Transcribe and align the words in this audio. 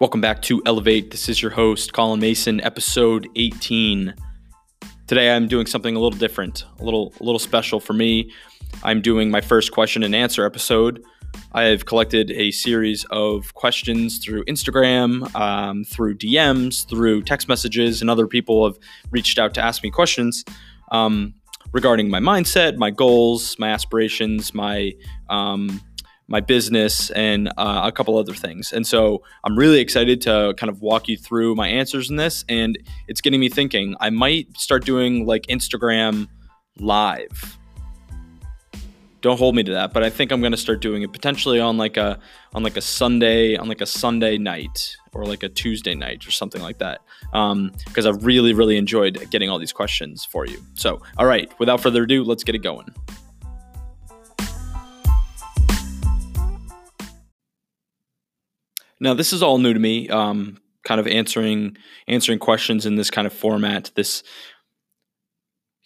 Welcome 0.00 0.20
back 0.20 0.42
to 0.42 0.62
Elevate. 0.64 1.10
This 1.10 1.28
is 1.28 1.42
your 1.42 1.50
host, 1.50 1.92
Colin 1.92 2.20
Mason, 2.20 2.60
episode 2.60 3.28
18. 3.34 4.14
Today 5.08 5.34
I'm 5.34 5.48
doing 5.48 5.66
something 5.66 5.96
a 5.96 5.98
little 5.98 6.16
different, 6.16 6.64
a 6.78 6.84
little 6.84 7.12
a 7.20 7.24
little 7.24 7.40
special 7.40 7.80
for 7.80 7.94
me. 7.94 8.30
I'm 8.84 9.02
doing 9.02 9.28
my 9.28 9.40
first 9.40 9.72
question 9.72 10.04
and 10.04 10.14
answer 10.14 10.46
episode. 10.46 11.04
I 11.50 11.64
have 11.64 11.86
collected 11.86 12.30
a 12.30 12.52
series 12.52 13.06
of 13.10 13.54
questions 13.54 14.18
through 14.18 14.44
Instagram, 14.44 15.34
um, 15.34 15.82
through 15.82 16.18
DMs, 16.18 16.88
through 16.88 17.22
text 17.22 17.48
messages, 17.48 18.00
and 18.00 18.08
other 18.08 18.28
people 18.28 18.66
have 18.66 18.78
reached 19.10 19.36
out 19.36 19.52
to 19.54 19.60
ask 19.60 19.82
me 19.82 19.90
questions 19.90 20.44
um, 20.92 21.34
regarding 21.72 22.08
my 22.08 22.20
mindset, 22.20 22.76
my 22.76 22.92
goals, 22.92 23.58
my 23.58 23.70
aspirations, 23.70 24.54
my 24.54 24.92
um, 25.28 25.80
my 26.28 26.40
business, 26.40 27.10
and 27.10 27.48
uh, 27.56 27.80
a 27.84 27.90
couple 27.90 28.16
other 28.18 28.34
things. 28.34 28.72
And 28.72 28.86
so 28.86 29.22
I'm 29.44 29.58
really 29.58 29.80
excited 29.80 30.20
to 30.22 30.54
kind 30.58 30.70
of 30.70 30.82
walk 30.82 31.08
you 31.08 31.16
through 31.16 31.54
my 31.54 31.68
answers 31.68 32.10
in 32.10 32.16
this. 32.16 32.44
And 32.48 32.78
it's 33.08 33.22
getting 33.22 33.40
me 33.40 33.48
thinking 33.48 33.96
I 34.00 34.10
might 34.10 34.56
start 34.56 34.84
doing 34.84 35.26
like 35.26 35.46
Instagram 35.46 36.28
live. 36.78 37.58
Don't 39.20 39.38
hold 39.38 39.56
me 39.56 39.64
to 39.64 39.72
that, 39.72 39.92
but 39.92 40.04
I 40.04 40.10
think 40.10 40.30
I'm 40.30 40.40
going 40.40 40.52
to 40.52 40.58
start 40.58 40.80
doing 40.80 41.02
it 41.02 41.12
potentially 41.12 41.58
on 41.58 41.76
like 41.76 41.96
a 41.96 42.20
on 42.54 42.62
like 42.62 42.76
a 42.76 42.80
Sunday 42.80 43.56
on 43.56 43.66
like 43.66 43.80
a 43.80 43.86
Sunday 43.86 44.38
night 44.38 44.96
or 45.12 45.24
like 45.24 45.42
a 45.42 45.48
Tuesday 45.48 45.94
night 45.94 46.24
or 46.24 46.30
something 46.30 46.62
like 46.62 46.78
that. 46.78 47.00
Because 47.32 48.06
um, 48.06 48.14
I've 48.14 48.24
really 48.24 48.52
really 48.52 48.76
enjoyed 48.76 49.28
getting 49.30 49.50
all 49.50 49.58
these 49.58 49.72
questions 49.72 50.24
for 50.24 50.46
you. 50.46 50.62
So 50.74 51.02
all 51.16 51.26
right, 51.26 51.52
without 51.58 51.80
further 51.80 52.04
ado, 52.04 52.22
let's 52.22 52.44
get 52.44 52.54
it 52.54 52.62
going. 52.62 52.94
Now, 59.00 59.14
this 59.14 59.32
is 59.32 59.42
all 59.42 59.58
new 59.58 59.72
to 59.72 59.80
me. 59.80 60.08
Um, 60.08 60.58
kind 60.84 61.00
of 61.00 61.06
answering 61.06 61.76
answering 62.06 62.38
questions 62.38 62.86
in 62.86 62.96
this 62.96 63.10
kind 63.10 63.26
of 63.26 63.32
format. 63.32 63.90
This 63.94 64.22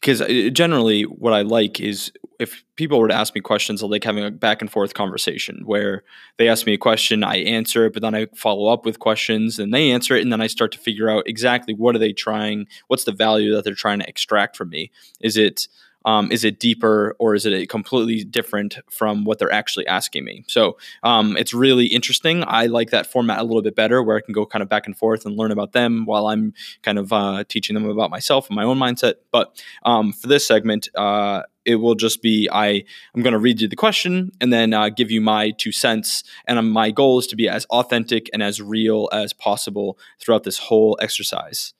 because 0.00 0.20
uh, 0.20 0.50
generally 0.52 1.02
what 1.02 1.32
I 1.32 1.42
like 1.42 1.80
is 1.80 2.12
if 2.40 2.64
people 2.76 2.98
were 2.98 3.08
to 3.08 3.14
ask 3.14 3.34
me 3.34 3.40
questions, 3.40 3.82
I 3.82 3.86
like 3.86 4.02
having 4.02 4.24
a 4.24 4.30
back 4.30 4.60
and 4.60 4.70
forth 4.70 4.94
conversation 4.94 5.62
where 5.64 6.02
they 6.38 6.48
ask 6.48 6.66
me 6.66 6.74
a 6.74 6.78
question, 6.78 7.22
I 7.22 7.36
answer 7.36 7.86
it, 7.86 7.92
but 7.92 8.02
then 8.02 8.14
I 8.14 8.26
follow 8.34 8.66
up 8.66 8.84
with 8.84 8.98
questions 8.98 9.60
and 9.60 9.72
they 9.72 9.92
answer 9.92 10.16
it, 10.16 10.22
and 10.22 10.32
then 10.32 10.40
I 10.40 10.48
start 10.48 10.72
to 10.72 10.78
figure 10.78 11.08
out 11.08 11.28
exactly 11.28 11.72
what 11.72 11.94
are 11.94 12.00
they 12.00 12.12
trying, 12.12 12.66
what's 12.88 13.04
the 13.04 13.12
value 13.12 13.54
that 13.54 13.64
they're 13.64 13.74
trying 13.74 14.00
to 14.00 14.08
extract 14.08 14.56
from 14.56 14.70
me. 14.70 14.90
Is 15.20 15.36
it 15.36 15.68
um, 16.04 16.30
is 16.32 16.44
it 16.44 16.58
deeper 16.58 17.16
or 17.18 17.34
is 17.34 17.46
it 17.46 17.68
completely 17.68 18.24
different 18.24 18.78
from 18.90 19.24
what 19.24 19.38
they're 19.38 19.52
actually 19.52 19.86
asking 19.86 20.24
me? 20.24 20.44
So 20.48 20.78
um, 21.02 21.36
it's 21.36 21.54
really 21.54 21.86
interesting. 21.86 22.44
I 22.46 22.66
like 22.66 22.90
that 22.90 23.06
format 23.06 23.40
a 23.40 23.44
little 23.44 23.62
bit 23.62 23.74
better 23.74 24.02
where 24.02 24.16
I 24.16 24.20
can 24.20 24.32
go 24.32 24.46
kind 24.46 24.62
of 24.62 24.68
back 24.68 24.86
and 24.86 24.96
forth 24.96 25.24
and 25.24 25.36
learn 25.36 25.50
about 25.50 25.72
them 25.72 26.04
while 26.06 26.26
I'm 26.26 26.54
kind 26.82 26.98
of 26.98 27.12
uh, 27.12 27.44
teaching 27.48 27.74
them 27.74 27.88
about 27.88 28.10
myself 28.10 28.48
and 28.48 28.56
my 28.56 28.64
own 28.64 28.78
mindset. 28.78 29.14
But 29.30 29.62
um, 29.84 30.12
for 30.12 30.26
this 30.26 30.46
segment, 30.46 30.88
uh, 30.94 31.42
it 31.64 31.76
will 31.76 31.94
just 31.94 32.22
be 32.22 32.48
I 32.50 32.84
I'm 33.14 33.22
going 33.22 33.32
to 33.32 33.38
read 33.38 33.60
you 33.60 33.68
the 33.68 33.76
question 33.76 34.32
and 34.40 34.52
then 34.52 34.74
uh, 34.74 34.88
give 34.88 35.10
you 35.10 35.20
my 35.20 35.50
two 35.50 35.72
cents. 35.72 36.24
And 36.46 36.58
um, 36.58 36.70
my 36.70 36.90
goal 36.90 37.18
is 37.18 37.26
to 37.28 37.36
be 37.36 37.48
as 37.48 37.64
authentic 37.66 38.28
and 38.32 38.42
as 38.42 38.60
real 38.60 39.08
as 39.12 39.32
possible 39.32 39.98
throughout 40.20 40.44
this 40.44 40.58
whole 40.58 40.98
exercise. 41.00 41.74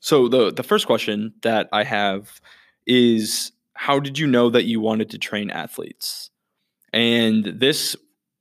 So 0.00 0.28
the 0.28 0.50
the 0.50 0.62
first 0.62 0.86
question 0.86 1.34
that 1.42 1.68
I 1.72 1.84
have 1.84 2.40
is 2.86 3.52
how 3.74 4.00
did 4.00 4.18
you 4.18 4.26
know 4.26 4.50
that 4.50 4.64
you 4.64 4.80
wanted 4.80 5.10
to 5.10 5.18
train 5.18 5.50
athletes? 5.50 6.30
And 6.92 7.44
this 7.44 7.96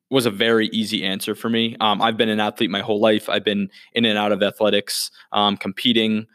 was 0.10 0.26
a 0.26 0.32
very 0.32 0.67
easy 0.70 1.04
answer 1.04 1.36
for 1.36 1.50
me. 1.50 1.78
Um, 1.80 2.02
I've 2.02 2.17
been 2.17 2.30
an 2.30 2.39
athlete 2.39 2.72
my 2.72 2.82
whole 2.82 3.00
life. 3.00 3.30
I've 3.30 3.45
been 3.45 3.70
in 3.94 4.06
and 4.06 4.17
out 4.17 4.32
of 4.32 4.42
athletics, 4.42 5.11
um, 5.32 5.56
competing 5.56 6.26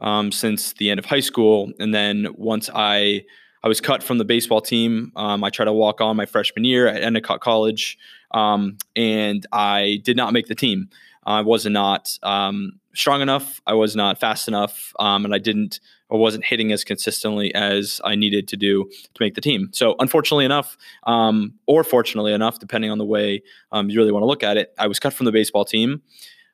um, 0.00 0.30
since 0.30 0.74
the 0.74 0.90
end 0.90 0.98
of 0.98 1.06
high 1.06 1.20
school, 1.20 1.72
and 1.78 1.94
then 1.94 2.28
once 2.36 2.68
I 2.74 3.24
I 3.62 3.68
was 3.68 3.80
cut 3.80 4.00
from 4.00 4.18
the 4.18 4.24
baseball 4.24 4.60
team. 4.60 5.10
Um, 5.16 5.42
I 5.42 5.50
tried 5.50 5.64
to 5.64 5.72
walk 5.72 6.00
on 6.00 6.16
my 6.16 6.24
freshman 6.26 6.64
year 6.64 6.86
at 6.86 7.02
Endicott 7.02 7.40
College, 7.40 7.98
um, 8.30 8.78
and 8.94 9.44
I 9.50 10.00
did 10.04 10.16
not 10.16 10.32
make 10.32 10.46
the 10.46 10.54
team. 10.54 10.88
I 11.26 11.40
was 11.40 11.66
not 11.66 12.18
um, 12.22 12.78
strong 12.94 13.20
enough. 13.20 13.60
I 13.66 13.74
was 13.74 13.96
not 13.96 14.18
fast 14.18 14.46
enough, 14.46 14.92
um, 14.98 15.24
and 15.24 15.34
I 15.34 15.38
didn't 15.38 15.80
or 16.08 16.20
wasn't 16.20 16.44
hitting 16.44 16.70
as 16.70 16.84
consistently 16.84 17.52
as 17.52 18.00
I 18.04 18.14
needed 18.14 18.46
to 18.48 18.56
do 18.56 18.84
to 18.84 19.20
make 19.20 19.34
the 19.34 19.40
team. 19.40 19.70
So, 19.72 19.96
unfortunately 19.98 20.44
enough, 20.44 20.78
um, 21.02 21.54
or 21.66 21.82
fortunately 21.82 22.32
enough, 22.32 22.60
depending 22.60 22.92
on 22.92 22.98
the 22.98 23.04
way 23.04 23.42
um, 23.72 23.90
you 23.90 23.98
really 23.98 24.12
want 24.12 24.22
to 24.22 24.28
look 24.28 24.44
at 24.44 24.56
it, 24.56 24.72
I 24.78 24.86
was 24.86 25.00
cut 25.00 25.12
from 25.12 25.26
the 25.26 25.32
baseball 25.32 25.64
team. 25.64 26.02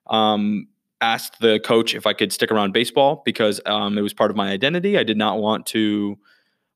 Um, 0.06 0.68
asked 1.02 1.40
the 1.40 1.60
coach 1.60 1.94
if 1.94 2.06
I 2.06 2.12
could 2.12 2.32
stick 2.32 2.50
around 2.50 2.72
baseball 2.72 3.22
because 3.24 3.60
um, 3.66 3.98
it 3.98 4.02
was 4.02 4.14
part 4.14 4.30
of 4.30 4.36
my 4.36 4.50
identity. 4.50 4.96
I 4.96 5.04
did 5.04 5.18
not 5.18 5.38
want 5.38 5.66
to. 5.66 6.18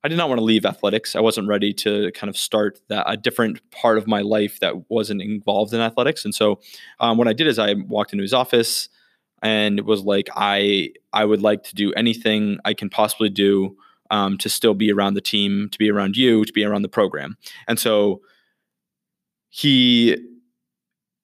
I 0.03 0.07
did 0.07 0.17
not 0.17 0.29
want 0.29 0.39
to 0.39 0.45
leave 0.45 0.65
athletics. 0.65 1.15
I 1.15 1.19
wasn't 1.19 1.47
ready 1.47 1.73
to 1.73 2.11
kind 2.13 2.29
of 2.29 2.37
start 2.37 2.79
that 2.87 3.03
a 3.07 3.17
different 3.17 3.59
part 3.71 3.97
of 3.97 4.07
my 4.07 4.21
life 4.21 4.59
that 4.59 4.89
wasn't 4.89 5.21
involved 5.21 5.73
in 5.73 5.81
athletics. 5.81 6.23
And 6.23 6.33
so, 6.33 6.59
um, 6.99 7.17
what 7.17 7.27
I 7.27 7.33
did 7.33 7.47
is 7.47 7.59
I 7.59 7.73
walked 7.73 8.13
into 8.13 8.21
his 8.21 8.33
office 8.33 8.89
and 9.41 9.81
was 9.81 10.03
like, 10.03 10.29
I 10.35 10.91
I 11.13 11.25
would 11.25 11.41
like 11.41 11.63
to 11.63 11.75
do 11.75 11.93
anything 11.93 12.59
I 12.63 12.73
can 12.73 12.89
possibly 12.89 13.29
do 13.29 13.75
um, 14.11 14.37
to 14.37 14.49
still 14.49 14.73
be 14.73 14.91
around 14.91 15.15
the 15.15 15.21
team, 15.21 15.69
to 15.71 15.77
be 15.77 15.89
around 15.89 16.15
you, 16.15 16.45
to 16.45 16.53
be 16.53 16.63
around 16.63 16.83
the 16.83 16.89
program. 16.89 17.37
And 17.67 17.79
so 17.79 18.21
he 19.49 20.17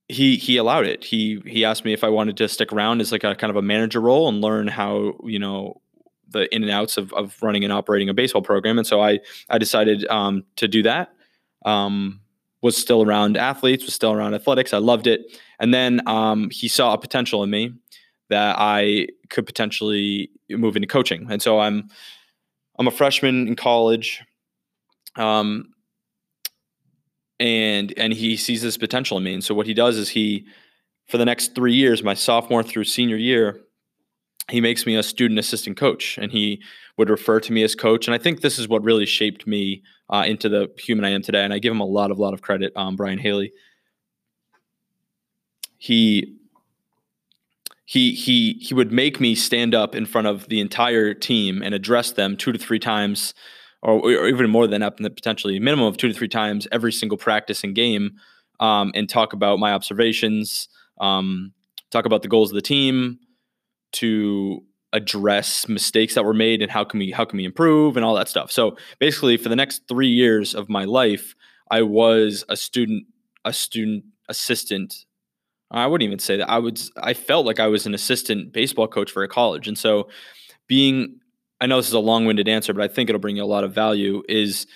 he 0.08 0.38
he 0.38 0.58
allowed 0.58 0.86
it. 0.86 1.04
He 1.04 1.42
he 1.46 1.64
asked 1.64 1.86
me 1.86 1.94
if 1.94 2.04
I 2.04 2.10
wanted 2.10 2.38
to 2.38 2.48
stick 2.48 2.74
around 2.74 3.02
as 3.02 3.12
like 3.12 3.24
a 3.24 3.36
kind 3.36 3.52
of 3.52 3.58
a 3.58 3.62
manager 3.62 4.02
role 4.02 4.28
and 4.28 4.42
learn 4.42 4.68
how 4.68 5.14
you 5.24 5.40
know 5.40 5.82
the 6.34 6.54
in 6.54 6.64
and 6.64 6.72
outs 6.72 6.98
of, 6.98 7.14
of 7.14 7.42
running 7.42 7.64
and 7.64 7.72
operating 7.72 8.10
a 8.10 8.14
baseball 8.14 8.42
program. 8.42 8.78
And 8.78 8.86
so 8.86 9.02
I 9.02 9.20
I 9.50 9.58
decided 9.58 10.06
um, 10.08 10.44
to 10.58 10.68
do 10.68 10.84
that. 10.84 11.14
Um, 11.66 12.20
was 12.62 12.78
still 12.78 13.04
around 13.04 13.36
athletes, 13.36 13.84
was 13.84 13.94
still 13.94 14.14
around 14.14 14.34
athletics. 14.34 14.74
I 14.74 14.78
loved 14.78 15.06
it. 15.06 15.38
And 15.60 15.74
then 15.74 16.02
um, 16.08 16.50
he 16.50 16.70
saw 16.70 16.94
a 16.94 16.98
potential 16.98 17.44
in 17.44 17.50
me 17.50 17.74
that 18.30 18.56
I 18.58 19.08
could 19.30 19.46
potentially 19.46 20.32
move 20.50 20.76
into 20.78 20.88
coaching. 20.88 21.28
And 21.30 21.42
so 21.42 21.60
I'm 21.60 21.90
I'm 22.80 22.88
a 22.88 22.92
freshman 22.92 23.48
in 23.48 23.56
college. 23.56 24.24
Um, 25.16 25.74
and 27.40 27.94
and 27.98 28.14
he 28.14 28.38
sees 28.38 28.62
this 28.62 28.78
potential 28.78 29.18
in 29.18 29.24
me. 29.24 29.34
And 29.34 29.44
so 29.44 29.54
what 29.54 29.68
he 29.68 29.74
does 29.74 29.98
is 29.98 30.10
he 30.10 30.48
for 31.08 31.18
the 31.18 31.26
next 31.26 31.56
three 31.56 31.76
years, 31.76 32.02
my 32.02 32.14
sophomore 32.14 32.64
through 32.64 32.86
senior 32.86 33.18
year, 33.18 33.60
he 34.50 34.62
makes 34.62 34.86
me 34.86 34.96
a 34.96 35.04
student 35.04 35.40
assistant 35.40 35.78
coach 35.78 36.18
and 36.18 36.32
he 36.32 36.62
would 36.98 37.10
refer 37.10 37.40
to 37.40 37.54
me 37.54 37.64
as 37.64 37.76
coach. 37.76 38.08
And 38.08 38.16
I 38.16 38.18
think 38.18 38.42
this 38.42 38.60
is 38.60 38.68
what 38.68 38.84
really 38.84 39.06
shaped 39.06 39.48
me 39.48 39.84
uh, 40.10 40.24
into 40.28 40.50
the 40.50 40.70
human 40.78 41.06
I 41.06 41.10
am 41.10 41.22
today. 41.22 41.44
And 41.44 41.54
I 41.54 41.60
give 41.60 41.72
him 41.72 41.80
a 41.80 41.86
lot 41.86 42.12
of 42.12 42.20
lot 42.20 42.34
of 42.34 42.42
credit, 42.42 42.74
um, 42.76 42.96
Brian 42.96 43.20
Haley. 43.20 43.52
He 45.78 46.38
he 47.86 48.14
he 48.14 48.54
he 48.54 48.74
would 48.74 48.92
make 48.92 49.20
me 49.20 49.36
stand 49.36 49.76
up 49.76 49.96
in 49.96 50.06
front 50.06 50.28
of 50.28 50.48
the 50.48 50.60
entire 50.60 51.14
team 51.14 51.62
and 51.62 51.76
address 51.76 52.12
them 52.12 52.38
two 52.38 52.52
to 52.52 52.60
three 52.60 52.80
times 52.80 53.34
or, 53.82 54.00
or 54.00 54.28
even 54.28 54.50
more 54.50 54.68
than 54.68 54.82
that 54.82 54.98
potentially 54.98 55.60
minimum 55.60 55.86
of 55.86 55.98
two 55.98 56.08
to 56.08 56.14
three 56.14 56.30
times 56.30 56.68
every 56.72 56.92
single 56.94 57.18
practice 57.18 57.64
and 57.64 57.76
game 57.76 58.12
um, 58.62 58.92
and 58.96 59.10
talk 59.10 59.34
about 59.34 59.60
my 59.60 59.74
observations 59.74 60.70
um, 61.02 61.52
talk 61.92 62.06
about 62.06 62.22
the 62.22 62.30
goals 62.30 62.52
of 62.52 62.56
the 62.56 62.62
team 62.62 63.20
to 63.94 64.62
address 64.92 65.68
mistakes 65.68 66.14
that 66.14 66.24
were 66.24 66.34
made 66.34 66.62
and 66.62 66.72
how 66.72 66.84
can 66.84 67.00
we 67.00 67.12
how 67.12 67.26
can 67.26 67.38
we 67.38 67.46
improve 67.46 67.98
and 67.98 68.06
all 68.06 68.14
that 68.14 68.30
stuff 68.30 68.52
so 68.52 68.78
basically 69.00 69.38
for 69.38 69.50
the 69.50 69.56
next 69.56 69.82
three 69.88 70.08
years 70.08 70.54
of 70.54 70.70
my 70.70 70.84
life 70.84 71.34
i 71.72 71.82
was 71.82 72.46
a 72.50 72.56
student 72.56 73.04
a 73.44 73.52
student 73.52 74.04
assistant 74.30 75.06
I 75.74 75.88
wouldn't 75.88 76.06
even 76.06 76.20
say 76.20 76.38
that. 76.38 76.50
I 76.50 76.60
would. 76.60 76.80
I 77.02 77.14
felt 77.14 77.46
like 77.46 77.60
I 77.60 77.68
was 77.68 77.86
an 77.86 77.94
assistant 77.94 78.54
baseball 78.54 78.88
coach 78.88 79.12
for 79.12 79.24
a 79.24 79.28
college, 79.28 79.68
and 79.68 79.78
so 79.78 80.10
being. 80.68 81.20
I 81.62 81.66
know 81.66 81.78
this 81.78 81.88
is 81.88 81.94
a 81.94 82.00
long-winded 82.00 82.48
answer, 82.50 82.74
but 82.74 82.84
I 82.84 82.94
think 82.94 83.10
it'll 83.10 83.22
bring 83.22 83.38
you 83.38 83.44
a 83.44 83.46
lot 83.46 83.64
of 83.64 83.74
value. 83.74 84.22
Is 84.30 84.68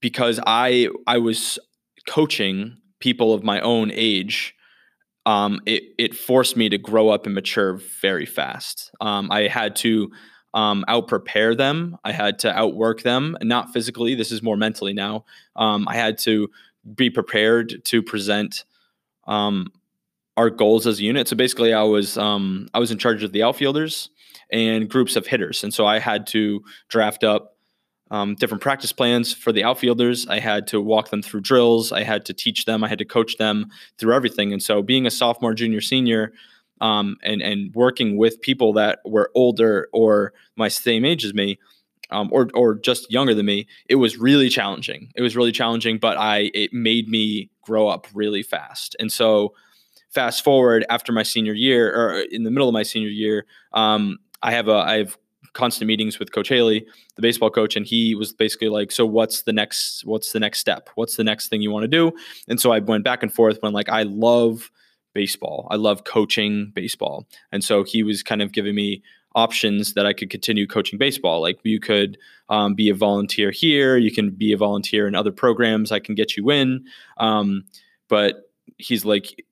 because 0.00 0.40
I 0.46 0.88
I 1.06 1.18
was 1.18 1.58
coaching 2.06 2.78
people 3.00 3.34
of 3.34 3.42
my 3.42 3.60
own 3.60 3.90
age. 3.92 4.54
Um, 5.24 5.60
it 5.66 5.84
it 5.98 6.16
forced 6.16 6.56
me 6.56 6.68
to 6.68 6.78
grow 6.78 7.08
up 7.08 7.26
and 7.26 7.34
mature 7.34 7.74
very 8.00 8.26
fast. 8.26 8.90
Um, 9.00 9.30
I 9.30 9.48
had 9.48 9.76
to 9.76 10.10
um, 10.54 10.84
out 10.88 11.08
prepare 11.08 11.54
them. 11.54 11.96
I 12.04 12.12
had 12.12 12.38
to 12.40 12.56
outwork 12.56 13.02
them, 13.02 13.36
not 13.42 13.72
physically. 13.72 14.14
This 14.14 14.32
is 14.32 14.42
more 14.42 14.56
mentally 14.56 14.92
now. 14.92 15.24
Um, 15.56 15.86
I 15.88 15.94
had 15.94 16.18
to 16.18 16.50
be 16.94 17.10
prepared 17.10 17.84
to 17.84 18.02
present 18.02 18.64
um, 19.26 19.72
our 20.36 20.50
goals 20.50 20.86
as 20.86 20.98
a 20.98 21.02
unit. 21.02 21.28
So 21.28 21.36
basically, 21.36 21.72
I 21.72 21.82
was 21.82 22.18
um, 22.18 22.68
I 22.74 22.78
was 22.78 22.90
in 22.90 22.98
charge 22.98 23.22
of 23.22 23.32
the 23.32 23.42
outfielders 23.42 24.10
and 24.50 24.88
groups 24.88 25.16
of 25.16 25.26
hitters, 25.26 25.64
and 25.64 25.72
so 25.72 25.86
I 25.86 25.98
had 25.98 26.26
to 26.28 26.62
draft 26.88 27.24
up 27.24 27.51
um, 28.12 28.34
different 28.34 28.62
practice 28.62 28.92
plans 28.92 29.32
for 29.32 29.52
the 29.52 29.64
outfielders. 29.64 30.26
I 30.28 30.38
had 30.38 30.66
to 30.68 30.80
walk 30.82 31.08
them 31.08 31.22
through 31.22 31.40
drills. 31.40 31.92
I 31.92 32.02
had 32.02 32.26
to 32.26 32.34
teach 32.34 32.66
them. 32.66 32.84
I 32.84 32.88
had 32.88 32.98
to 32.98 33.06
coach 33.06 33.38
them 33.38 33.70
through 33.98 34.14
everything. 34.14 34.52
And 34.52 34.62
so, 34.62 34.82
being 34.82 35.06
a 35.06 35.10
sophomore, 35.10 35.54
junior, 35.54 35.80
senior, 35.80 36.32
um, 36.82 37.16
and 37.24 37.40
and 37.40 37.74
working 37.74 38.18
with 38.18 38.42
people 38.42 38.74
that 38.74 38.98
were 39.06 39.30
older 39.34 39.88
or 39.94 40.34
my 40.56 40.68
same 40.68 41.06
age 41.06 41.24
as 41.24 41.32
me, 41.32 41.58
um, 42.10 42.28
or 42.32 42.48
or 42.54 42.74
just 42.74 43.10
younger 43.10 43.34
than 43.34 43.46
me, 43.46 43.66
it 43.88 43.94
was 43.94 44.18
really 44.18 44.50
challenging. 44.50 45.10
It 45.16 45.22
was 45.22 45.34
really 45.34 45.52
challenging, 45.52 45.96
but 45.96 46.18
I 46.18 46.50
it 46.52 46.74
made 46.74 47.08
me 47.08 47.48
grow 47.62 47.88
up 47.88 48.06
really 48.12 48.42
fast. 48.42 48.94
And 49.00 49.10
so, 49.10 49.54
fast 50.10 50.44
forward 50.44 50.84
after 50.90 51.12
my 51.12 51.22
senior 51.22 51.54
year, 51.54 51.90
or 51.94 52.20
in 52.30 52.42
the 52.42 52.50
middle 52.50 52.68
of 52.68 52.74
my 52.74 52.82
senior 52.82 53.08
year, 53.08 53.46
um, 53.72 54.18
I 54.42 54.52
have 54.52 54.68
a 54.68 54.74
I 54.74 54.98
have 54.98 55.16
constant 55.52 55.86
meetings 55.86 56.18
with 56.18 56.32
Coach 56.32 56.48
Haley, 56.48 56.86
the 57.16 57.22
baseball 57.22 57.50
coach, 57.50 57.76
and 57.76 57.86
he 57.86 58.14
was 58.14 58.32
basically 58.32 58.68
like, 58.68 58.90
"So 58.90 59.04
what's 59.06 59.42
the 59.42 59.52
next? 59.52 60.04
What's 60.04 60.32
the 60.32 60.40
next 60.40 60.58
step? 60.58 60.88
What's 60.94 61.16
the 61.16 61.24
next 61.24 61.48
thing 61.48 61.62
you 61.62 61.70
want 61.70 61.84
to 61.84 61.88
do?" 61.88 62.12
And 62.48 62.60
so 62.60 62.72
I 62.72 62.78
went 62.78 63.04
back 63.04 63.22
and 63.22 63.32
forth 63.32 63.58
when 63.60 63.72
like 63.72 63.88
I 63.88 64.02
love 64.04 64.70
baseball, 65.14 65.68
I 65.70 65.76
love 65.76 66.04
coaching 66.04 66.72
baseball, 66.74 67.26
and 67.50 67.62
so 67.62 67.84
he 67.84 68.02
was 68.02 68.22
kind 68.22 68.42
of 68.42 68.52
giving 68.52 68.74
me 68.74 69.02
options 69.34 69.94
that 69.94 70.04
I 70.04 70.12
could 70.12 70.28
continue 70.30 70.66
coaching 70.66 70.98
baseball. 70.98 71.40
Like 71.40 71.58
you 71.62 71.80
could 71.80 72.18
um, 72.50 72.74
be 72.74 72.90
a 72.90 72.94
volunteer 72.94 73.50
here, 73.50 73.96
you 73.96 74.12
can 74.12 74.30
be 74.30 74.52
a 74.52 74.56
volunteer 74.56 75.06
in 75.06 75.14
other 75.14 75.32
programs. 75.32 75.92
I 75.92 76.00
can 76.00 76.14
get 76.14 76.36
you 76.36 76.50
in, 76.50 76.84
um, 77.18 77.64
but 78.08 78.50
he's 78.78 79.04
like. 79.04 79.44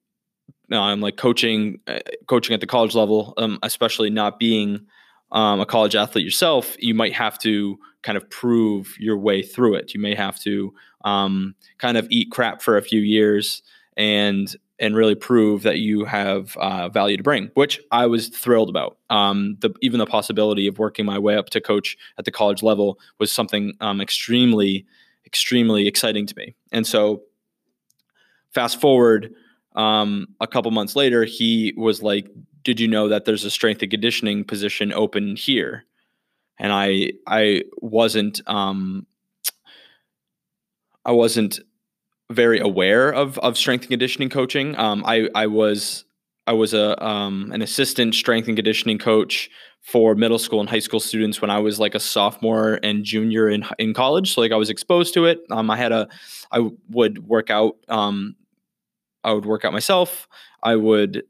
No, 0.69 0.81
I'm 0.81 1.01
like 1.01 1.17
coaching, 1.17 1.81
uh, 1.89 1.99
coaching 2.29 2.55
at 2.55 2.61
the 2.61 2.67
college 2.69 2.95
level, 2.95 3.35
um, 3.39 3.59
especially 3.65 4.09
not 4.09 4.39
being 4.39 4.87
um, 5.33 5.61
a 5.61 5.67
college 5.67 5.95
athlete 5.95 6.25
yourself, 6.25 6.77
you 6.79 6.95
might 6.95 7.15
have 7.15 7.39
to 7.41 7.79
kind 8.03 8.17
of 8.17 8.29
prove 8.31 8.95
your 8.99 9.17
way 9.17 9.43
through 9.43 9.75
it. 9.75 9.95
You 9.95 10.01
may 10.01 10.15
have 10.15 10.39
to 10.41 10.75
um, 11.05 11.55
kind 11.79 11.97
of 11.97 12.07
eat 12.11 12.31
crap 12.31 12.63
for 12.63 12.77
a 12.77 12.83
few 12.83 13.01
years 13.01 13.63
and 13.97 14.55
and 14.79 14.97
really 14.97 15.15
prove 15.15 15.63
that 15.63 15.79
you 15.79 16.07
have 16.07 16.57
uh, 16.57 16.89
value 16.89 17.19
to 17.19 17.23
bring, 17.23 17.51
which 17.53 17.79
I 17.93 18.07
was 18.07 18.29
thrilled 18.29 18.71
about. 18.71 18.97
Um, 19.11 19.59
the, 19.61 19.75
even 19.83 19.99
the 19.99 20.07
possibility 20.07 20.67
of 20.67 20.79
working 20.79 21.05
my 21.05 21.19
way 21.19 21.37
up 21.37 21.51
to 21.51 21.61
coach 21.61 21.99
at 22.17 22.25
the 22.25 22.31
college 22.31 22.63
level 22.63 22.99
was 23.19 23.31
something 23.31 23.75
um, 23.83 24.01
extremely, 24.01 24.87
extremely 25.27 25.87
exciting 25.87 26.25
to 26.27 26.35
me. 26.35 26.55
And 26.73 26.87
so, 26.87 27.25
fast 28.55 28.81
forward 28.81 29.35
um, 29.77 30.29
a 30.41 30.47
couple 30.47 30.71
months 30.71 30.97
later, 30.97 31.25
he 31.25 31.75
was 31.77 32.03
like, 32.03 32.29
did 32.63 32.81
you 32.81 32.89
know 32.89 33.09
that 33.09 33.25
there's 33.25 33.45
a 33.45 33.51
strength 33.51 33.83
and 33.83 33.91
conditioning 33.91 34.45
position 34.45 34.93
open 34.93 35.37
here? 35.37 35.85
And 36.59 36.73
I 36.73 37.13
I 37.27 37.65
wasn't 37.81 38.41
um, 38.47 39.07
I 41.05 41.13
wasn't 41.13 41.61
very 42.31 42.61
aware 42.61 43.11
of 43.11 43.39
of 43.39 43.57
strength 43.57 43.83
and 43.83 43.91
conditioning 43.91 44.29
coaching. 44.29 44.77
Um, 44.77 45.03
I 45.07 45.29
I 45.35 45.47
was 45.47 46.05
I 46.47 46.53
was 46.53 46.75
a 46.75 47.03
um, 47.05 47.51
an 47.53 47.63
assistant 47.63 48.15
strength 48.15 48.49
and 48.49 48.57
conditioning 48.57 48.99
coach 48.99 49.51
for 49.83 50.15
middle 50.15 50.39
school 50.39 50.61
and 50.61 50.69
high 50.69 50.79
school 50.81 51.01
students 51.01 51.41
when 51.41 51.51
I 51.51 51.59
was 51.59 51.81
like 51.81 51.95
a 51.95 52.01
sophomore 52.01 52.79
and 52.83 53.05
junior 53.05 53.49
in 53.49 53.65
in 53.79 53.95
college. 53.95 54.35
So 54.35 54.41
like 54.41 54.53
I 54.53 54.57
was 54.57 54.71
exposed 54.71 55.15
to 55.15 55.25
it. 55.25 55.41
Um, 55.51 55.71
I 55.71 55.77
had 55.77 55.93
a 55.93 56.09
I 56.53 56.71
would 56.91 57.27
work 57.27 57.51
out. 57.51 57.77
Um, 57.89 58.37
I 59.25 59.33
would 59.33 59.47
work 59.47 59.65
out 59.65 59.73
myself. 59.73 60.29
I 60.63 60.77
would 60.77 61.25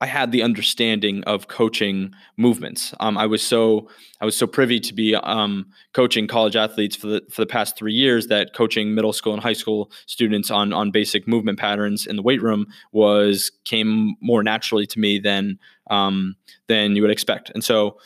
I 0.00 0.06
had 0.06 0.32
the 0.32 0.42
understanding 0.42 1.22
of 1.24 1.48
coaching 1.48 2.12
movements. 2.36 2.92
Um, 3.00 3.16
I 3.16 3.26
was 3.26 3.42
so 3.42 3.88
I 4.20 4.24
was 4.24 4.36
so 4.36 4.46
privy 4.46 4.80
to 4.80 4.92
be 4.92 5.14
um, 5.14 5.66
coaching 5.92 6.26
college 6.26 6.56
athletes 6.56 6.96
for 6.96 7.06
the 7.06 7.22
for 7.30 7.42
the 7.42 7.46
past 7.46 7.76
three 7.76 7.92
years 7.92 8.26
that 8.26 8.54
coaching 8.54 8.94
middle 8.94 9.12
school 9.12 9.32
and 9.32 9.42
high 9.42 9.52
school 9.52 9.90
students 10.06 10.50
on 10.50 10.72
on 10.72 10.90
basic 10.90 11.28
movement 11.28 11.58
patterns 11.58 12.06
in 12.06 12.16
the 12.16 12.22
weight 12.22 12.42
room 12.42 12.66
was 12.92 13.52
came 13.64 14.16
more 14.20 14.42
naturally 14.42 14.86
to 14.86 14.98
me 14.98 15.18
than 15.18 15.58
um, 15.90 16.36
than 16.66 16.96
you 16.96 17.02
would 17.02 17.10
expect. 17.12 17.50
And 17.50 17.62
so 17.62 17.98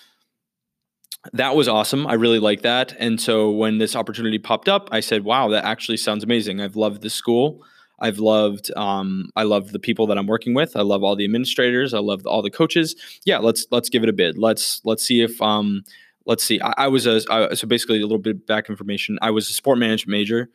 that 1.32 1.56
was 1.56 1.69
awesome. 1.69 2.06
I 2.06 2.14
really 2.14 2.38
like 2.38 2.62
that. 2.62 2.94
And 2.99 3.20
so 3.20 3.50
when 3.50 3.79
this 3.79 3.96
opportunity 3.96 4.38
popped 4.38 4.69
up, 4.69 4.88
I 4.93 5.00
said, 5.00 5.25
"Wow, 5.25 5.49
that 5.49 5.64
actually 5.64 5.96
sounds 5.96 6.23
amazing. 6.23 6.61
I've 6.61 6.76
loved 6.76 7.02
this 7.02 7.14
school." 7.14 7.64
I've 8.00 8.19
loved 8.19 8.71
um, 8.77 9.31
I 9.37 9.43
love 9.43 9.73
the 9.73 9.79
people 9.79 10.06
that 10.06 10.19
I'm 10.19 10.27
working 10.27 10.55
with. 10.55 10.77
I 10.77 10.83
love 10.83 11.03
all 11.03 11.17
the 11.17 11.25
administrators. 11.25 11.95
I 11.95 11.99
love 11.99 12.27
all 12.27 12.43
the 12.43 12.50
coaches. 12.50 12.95
Yeah, 13.25 13.39
let's 13.39 13.67
let's 13.71 13.89
give 13.89 14.03
it 14.03 14.09
a 14.09 14.12
bid. 14.12 14.39
Let's 14.39 14.81
let's 14.85 15.03
see 15.03 15.23
if 15.23 15.41
um, 15.43 15.83
let's 16.27 16.45
see. 16.45 16.61
I, 16.61 16.75
I 16.79 16.89
was 16.89 17.06
a 17.06 17.21
I, 17.31 17.55
so 17.55 17.67
basically 17.67 17.99
a 17.99 18.03
little 18.03 18.19
bit 18.19 18.47
back 18.47 18.69
information. 18.69 19.19
I 19.23 19.31
was 19.31 19.49
a 19.50 19.53
sport 19.53 19.79
management 19.79 20.11
major 20.11 20.50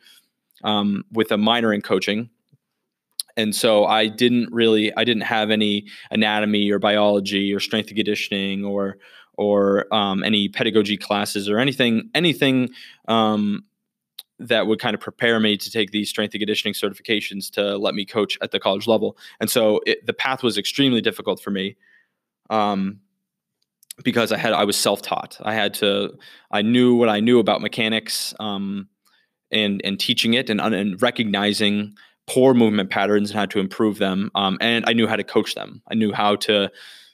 um, 0.62 1.04
with 1.12 1.30
a 1.30 1.36
minor 1.36 1.72
in 1.72 1.82
coaching. 1.82 2.30
And 3.36 3.54
so 3.54 3.84
I 3.84 4.06
didn't 4.06 4.52
really, 4.52 4.94
I 4.96 5.04
didn't 5.04 5.24
have 5.24 5.50
any 5.50 5.86
anatomy 6.10 6.70
or 6.70 6.78
biology 6.78 7.52
or 7.52 7.60
strength 7.60 7.88
and 7.88 7.96
conditioning 7.96 8.64
or 8.64 8.96
or 9.36 9.92
um, 9.92 10.22
any 10.22 10.48
pedagogy 10.48 10.96
classes 10.96 11.48
or 11.48 11.58
anything 11.58 12.08
anything 12.14 12.70
um, 13.08 13.64
that 14.38 14.66
would 14.66 14.80
kind 14.80 14.94
of 14.94 15.00
prepare 15.00 15.38
me 15.38 15.56
to 15.56 15.70
take 15.70 15.90
these 15.90 16.08
strength 16.08 16.34
and 16.34 16.40
conditioning 16.40 16.74
certifications 16.74 17.50
to 17.52 17.76
let 17.76 17.94
me 17.94 18.04
coach 18.04 18.36
at 18.42 18.50
the 18.50 18.58
college 18.58 18.86
level. 18.86 19.16
And 19.40 19.48
so 19.48 19.80
it, 19.86 20.04
the 20.06 20.12
path 20.12 20.42
was 20.42 20.58
extremely 20.58 21.00
difficult 21.00 21.40
for 21.40 21.50
me. 21.50 21.76
Um, 22.50 23.00
because 24.02 24.32
I 24.32 24.36
had 24.36 24.52
I 24.52 24.64
was 24.64 24.76
self-taught. 24.76 25.38
I 25.42 25.54
had 25.54 25.74
to 25.74 26.14
I 26.50 26.62
knew 26.62 26.96
what 26.96 27.08
I 27.08 27.20
knew 27.20 27.38
about 27.38 27.60
mechanics 27.60 28.34
um, 28.40 28.88
and 29.50 29.80
and 29.84 30.00
teaching 30.00 30.34
it 30.34 30.50
and, 30.50 30.60
and 30.60 31.00
recognizing 31.00 31.94
poor 32.26 32.54
movement 32.54 32.90
patterns 32.90 33.30
and 33.30 33.38
how 33.38 33.46
to 33.46 33.60
improve 33.60 33.98
them. 33.98 34.30
Um, 34.34 34.58
and 34.60 34.84
I 34.88 34.94
knew 34.94 35.06
how 35.06 35.16
to 35.16 35.24
coach 35.24 35.54
them. 35.54 35.82
I 35.88 35.94
knew 35.94 36.12
how 36.12 36.36
to 36.36 36.70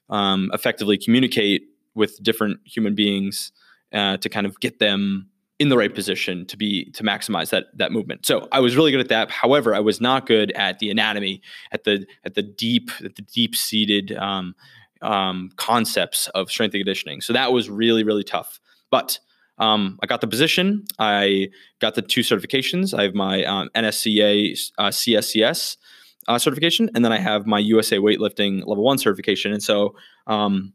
um, 0.08 0.50
effectively 0.54 0.96
communicate 0.96 1.62
with 1.94 2.22
different 2.22 2.60
human 2.64 2.94
beings 2.94 3.52
uh, 3.92 4.16
to 4.18 4.28
kind 4.28 4.46
of 4.46 4.58
get 4.60 4.78
them 4.78 5.28
in 5.60 5.68
the 5.68 5.76
right 5.76 5.94
position 5.94 6.46
to 6.46 6.56
be 6.56 6.90
to 6.92 7.04
maximize 7.04 7.50
that 7.50 7.66
that 7.76 7.92
movement. 7.92 8.24
So 8.24 8.48
I 8.50 8.60
was 8.60 8.74
really 8.76 8.90
good 8.90 9.00
at 9.00 9.10
that. 9.10 9.30
However, 9.30 9.74
I 9.74 9.80
was 9.80 10.00
not 10.00 10.26
good 10.26 10.50
at 10.52 10.78
the 10.78 10.90
anatomy, 10.90 11.42
at 11.70 11.84
the 11.84 12.06
at 12.24 12.34
the 12.34 12.42
deep 12.42 12.90
at 13.04 13.14
the 13.14 13.22
deep 13.22 13.54
seated 13.54 14.16
um, 14.16 14.56
um, 15.02 15.50
concepts 15.56 16.28
of 16.28 16.50
strength 16.50 16.72
and 16.72 16.80
conditioning. 16.80 17.20
So 17.20 17.34
that 17.34 17.52
was 17.52 17.68
really 17.68 18.02
really 18.02 18.24
tough. 18.24 18.58
But 18.90 19.20
um, 19.58 19.98
I 20.02 20.06
got 20.06 20.22
the 20.22 20.26
position. 20.26 20.86
I 20.98 21.50
got 21.78 21.94
the 21.94 22.02
two 22.02 22.22
certifications. 22.22 22.98
I 22.98 23.02
have 23.02 23.14
my 23.14 23.44
um, 23.44 23.68
NSCA 23.76 24.72
uh, 24.78 24.88
CSCS 24.88 25.76
uh, 26.26 26.38
certification, 26.38 26.88
and 26.94 27.04
then 27.04 27.12
I 27.12 27.18
have 27.18 27.46
my 27.46 27.58
USA 27.58 27.98
weightlifting 27.98 28.66
level 28.66 28.82
one 28.82 28.96
certification. 28.96 29.52
And 29.52 29.62
so 29.62 29.94
um, 30.26 30.72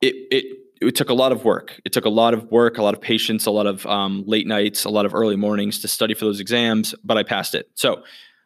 it 0.00 0.16
it 0.32 0.61
it 0.88 0.96
took 0.96 1.10
a 1.10 1.14
lot 1.14 1.32
of 1.32 1.44
work. 1.44 1.80
It 1.84 1.92
took 1.92 2.04
a 2.04 2.10
lot 2.10 2.34
of 2.34 2.50
work, 2.50 2.78
a 2.78 2.82
lot 2.82 2.94
of 2.94 3.00
patience, 3.00 3.46
a 3.46 3.50
lot 3.50 3.66
of 3.66 3.86
um, 3.86 4.24
late 4.26 4.46
nights, 4.46 4.84
a 4.84 4.90
lot 4.90 5.06
of 5.06 5.14
early 5.14 5.36
mornings 5.36 5.80
to 5.80 5.88
study 5.88 6.14
for 6.14 6.24
those 6.24 6.40
exams, 6.40 6.94
but 7.04 7.16
I 7.16 7.22
passed 7.22 7.54
it. 7.54 7.70
So, 7.74 8.02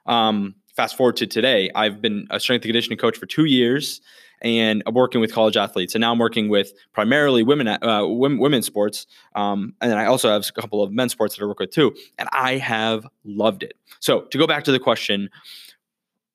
um, 0.07 0.55
fast 0.75 0.97
forward 0.97 1.17
to 1.17 1.27
today, 1.27 1.71
I've 1.75 2.03
been 2.03 2.27
a 2.31 2.39
strength 2.39 2.63
and 2.63 2.69
conditioning 2.69 2.99
coach 2.99 3.17
for 3.17 3.27
two 3.27 3.47
years, 3.47 4.01
and 4.43 4.83
I'm 4.87 4.95
working 4.95 5.21
with 5.21 5.33
college 5.33 5.57
athletes. 5.57 5.95
And 5.95 6.03
now 6.03 6.13
I'm 6.13 6.19
working 6.19 6.49
with 6.49 6.73
primarily 6.93 7.43
women, 7.43 7.67
uh, 7.69 8.07
women, 8.07 8.39
women's 8.39 8.67
sports, 8.67 9.07
um, 9.35 9.75
and 9.81 9.95
I 9.95 10.05
also 10.05 10.29
have 10.29 10.47
a 10.47 10.61
couple 10.61 10.83
of 10.83 10.93
men's 10.93 11.13
sports 11.13 11.37
that 11.37 11.43
I 11.43 11.47
work 11.47 11.61
with 11.61 11.71
too. 11.71 11.95
And 12.19 12.29
I 12.33 12.59
have 12.59 13.07
loved 13.25 13.63
it. 13.63 13.75
So, 14.01 14.23
to 14.23 14.39
go 14.39 14.47
back 14.47 14.65
to 14.65 14.73
the 14.73 14.79
question, 14.79 15.31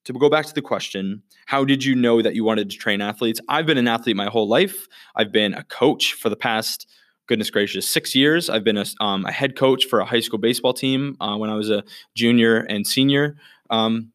to 0.04 0.12
go 0.12 0.28
back 0.28 0.46
to 0.46 0.54
the 0.54 0.62
question, 0.62 1.22
how 1.46 1.64
did 1.64 1.84
you 1.84 1.94
know 1.94 2.22
that 2.22 2.34
you 2.34 2.44
wanted 2.44 2.70
to 2.70 2.76
train 2.76 3.00
athletes? 3.00 3.40
I've 3.48 3.66
been 3.66 3.78
an 3.78 3.88
athlete 3.88 4.16
my 4.16 4.26
whole 4.26 4.48
life. 4.48 4.88
I've 5.14 5.32
been 5.32 5.54
a 5.54 5.62
coach 5.64 6.14
for 6.14 6.28
the 6.28 6.36
past, 6.36 6.88
goodness 7.26 7.50
gracious, 7.50 7.88
six 7.88 8.14
years. 8.14 8.50
I've 8.50 8.64
been 8.64 8.78
a, 8.78 8.84
um, 9.00 9.24
a 9.26 9.32
head 9.32 9.56
coach 9.56 9.84
for 9.84 10.00
a 10.00 10.04
high 10.04 10.20
school 10.20 10.38
baseball 10.38 10.72
team 10.72 11.16
uh, 11.20 11.36
when 11.36 11.50
I 11.50 11.54
was 11.54 11.70
a 11.70 11.84
junior 12.14 12.58
and 12.58 12.86
senior 12.86 13.36
um, 13.70 14.12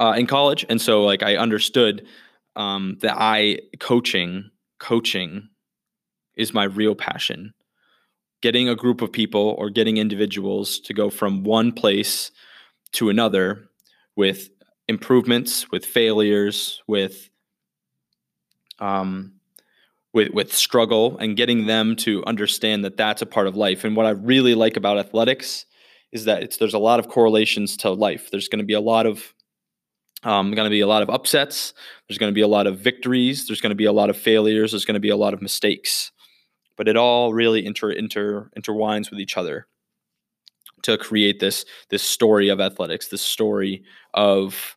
uh, 0.00 0.14
in 0.16 0.26
college. 0.26 0.64
And 0.68 0.80
so, 0.80 1.04
like, 1.04 1.22
I 1.22 1.36
understood 1.36 2.06
um, 2.56 2.96
that 3.02 3.16
I 3.18 3.60
coaching, 3.80 4.50
coaching 4.78 5.48
is 6.36 6.54
my 6.54 6.64
real 6.64 6.94
passion. 6.94 7.52
Getting 8.40 8.68
a 8.68 8.76
group 8.76 9.00
of 9.00 9.12
people 9.12 9.54
or 9.58 9.70
getting 9.70 9.96
individuals 9.96 10.78
to 10.80 10.94
go 10.94 11.10
from 11.10 11.44
one 11.44 11.72
place 11.72 12.30
to 12.92 13.08
another 13.08 13.68
with 14.16 14.50
improvements, 14.88 15.70
with 15.70 15.84
failures, 15.86 16.82
with 16.86 17.30
um, 18.80 19.34
with 20.12 20.30
with 20.32 20.52
struggle, 20.52 21.18
and 21.18 21.36
getting 21.36 21.66
them 21.66 21.96
to 21.96 22.24
understand 22.26 22.84
that 22.84 22.96
that's 22.96 23.22
a 23.22 23.26
part 23.26 23.46
of 23.46 23.56
life. 23.56 23.84
And 23.84 23.96
what 23.96 24.06
I 24.06 24.10
really 24.10 24.54
like 24.54 24.76
about 24.76 24.98
athletics 24.98 25.66
is 26.12 26.24
that 26.26 26.42
it's 26.42 26.56
there's 26.58 26.74
a 26.74 26.78
lot 26.78 27.00
of 27.00 27.08
correlations 27.08 27.76
to 27.78 27.90
life. 27.90 28.30
There's 28.30 28.48
going 28.48 28.60
to 28.60 28.64
be 28.66 28.74
a 28.74 28.80
lot 28.80 29.06
of 29.06 29.34
um, 30.22 30.52
going 30.52 30.66
to 30.66 30.70
be 30.70 30.80
a 30.80 30.86
lot 30.86 31.02
of 31.02 31.10
upsets. 31.10 31.74
There's 32.08 32.18
going 32.18 32.30
to 32.30 32.34
be 32.34 32.40
a 32.40 32.48
lot 32.48 32.66
of 32.66 32.78
victories. 32.78 33.46
There's 33.46 33.60
going 33.60 33.70
to 33.70 33.76
be 33.76 33.84
a 33.84 33.92
lot 33.92 34.10
of 34.10 34.16
failures. 34.16 34.72
There's 34.72 34.84
going 34.86 34.94
to 34.94 35.00
be 35.00 35.10
a 35.10 35.16
lot 35.16 35.34
of 35.34 35.42
mistakes. 35.42 36.12
but 36.76 36.88
it 36.88 36.96
all 36.96 37.32
really 37.32 37.64
inter 37.64 37.90
inter 37.90 38.50
intertwines 38.58 39.10
with 39.10 39.20
each 39.20 39.36
other 39.36 39.66
to 40.84 40.96
create 40.96 41.40
this 41.40 41.64
this 41.90 42.02
story 42.02 42.48
of 42.48 42.60
athletics, 42.60 43.08
this 43.08 43.22
story 43.22 43.82
of 44.14 44.76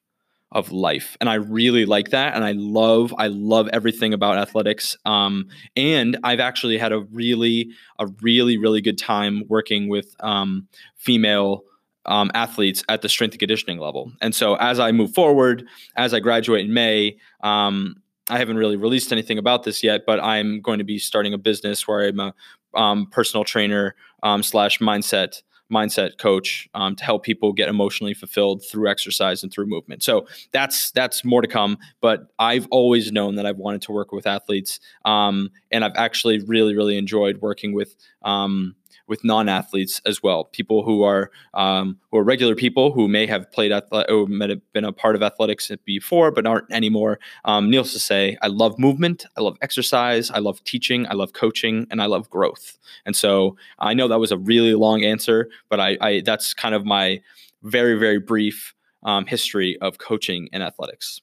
of 0.52 0.72
life. 0.72 1.18
And 1.20 1.30
i 1.30 1.36
really 1.36 1.86
like 1.86 2.10
that 2.12 2.34
and 2.34 2.44
i 2.44 2.54
love 2.54 3.14
i 3.18 3.28
love 3.28 3.68
everything 3.74 4.14
about 4.14 4.38
athletics 4.38 4.96
um, 5.06 5.48
and 5.76 6.18
i've 6.24 6.40
actually 6.40 6.78
had 6.78 6.92
a 6.92 7.00
really 7.00 7.72
a 8.00 8.08
really 8.22 8.58
really 8.58 8.82
good 8.82 8.98
time 8.98 9.44
working 9.48 9.90
with 9.90 10.16
um, 10.22 10.68
female 10.96 11.64
um, 12.06 12.32
athletes 12.34 12.84
at 12.88 13.02
the 13.02 13.10
strength 13.10 13.34
and 13.34 13.40
conditioning 13.40 13.80
level. 13.80 14.14
And 14.22 14.34
so 14.34 14.56
as 14.56 14.80
i 14.80 14.92
move 14.92 15.14
forward 15.14 15.66
as 15.96 16.14
i 16.14 16.20
graduate 16.20 16.66
in 16.66 16.74
may 16.74 17.18
um, 17.42 17.98
i 18.30 18.38
haven't 18.38 18.58
really 18.58 18.78
released 18.78 19.12
anything 19.12 19.38
about 19.38 19.64
this 19.64 19.84
yet 19.84 20.06
but 20.06 20.20
i'm 20.22 20.62
going 20.62 20.80
to 20.80 20.86
be 20.86 20.98
starting 20.98 21.34
a 21.34 21.38
business 21.38 21.88
where 21.88 22.08
i'm 22.08 22.20
a 22.20 22.34
um, 22.74 23.08
personal 23.12 23.44
trainer 23.44 23.96
um, 24.24 24.44
slash 24.44 24.80
mindset 24.80 25.42
mindset 25.72 26.18
coach 26.18 26.70
um, 26.74 26.96
to 26.96 27.04
help 27.04 27.24
people 27.24 27.54
get 27.54 27.68
emotionally 27.70 28.14
fulfilled 28.14 28.64
through 28.70 28.90
exercise 28.90 29.44
and 29.44 29.52
through 29.52 29.66
movement. 29.66 30.04
So 30.04 30.28
that's 30.52 30.92
that's 30.92 31.26
more 31.26 31.42
to 31.42 31.48
come. 31.48 31.78
But 32.02 32.28
I've 32.40 32.68
always 32.72 33.12
known 33.12 33.36
that 33.36 33.46
I've 33.46 33.58
wanted 33.58 33.82
to 33.84 33.92
work 33.92 34.12
with 34.12 34.28
athletes, 34.28 34.80
um, 35.06 35.50
and 35.72 35.84
I've 35.84 35.96
actually 35.96 36.40
really 36.40 36.76
really 36.76 36.98
enjoyed 36.98 37.42
working 37.42 37.74
with 37.74 37.96
um, 38.24 38.76
with 39.08 39.24
non-athletes 39.24 40.02
as 40.06 40.22
well, 40.22 40.46
people 40.46 40.84
who 40.84 41.04
are 41.04 41.32
um, 41.54 41.98
who 42.12 42.18
are 42.18 42.24
regular 42.24 42.56
people 42.56 42.92
who 42.92 43.08
may 43.08 43.26
have 43.26 43.52
played 43.52 43.72
athlete 43.72 44.06
or 44.10 44.28
may 44.28 44.50
have 44.50 44.74
been 44.74 44.84
a 44.84 44.92
part 44.92 45.16
of 45.16 45.24
athletics 45.24 45.72
before 45.86 46.32
but 46.32 46.46
aren't 46.46 46.72
anymore. 46.72 47.20
Um, 47.46 47.70
needless 47.70 47.94
to 47.94 48.00
say, 48.00 48.38
I 48.42 48.48
love 48.48 48.78
movement, 48.78 49.26
I 49.38 49.42
love 49.42 49.58
exercise, 49.62 50.30
I 50.32 50.40
love 50.40 50.64
teaching, 50.64 51.08
I 51.08 51.14
love 51.14 51.34
coaching, 51.34 51.88
and 51.90 52.02
I 52.02 52.06
love 52.06 52.30
growth. 52.30 52.78
And 53.06 53.16
so 53.16 53.58
I 53.80 53.94
know 53.94 54.08
that 54.08 54.20
was 54.20 54.32
a 54.32 54.38
really 54.38 54.74
long 54.74 55.04
answer, 55.04 55.50
but 55.70 55.80
I, 55.80 55.98
I 56.02 56.22
that's 56.22 56.54
kind 56.54 56.76
of 56.76 56.86
my 56.86 57.22
very 57.64 57.98
very 57.98 58.20
brief 58.20 58.74
um, 59.04 59.26
history 59.26 59.78
of 59.80 59.98
coaching 59.98 60.50
and 60.52 60.62
athletics. 60.62 61.22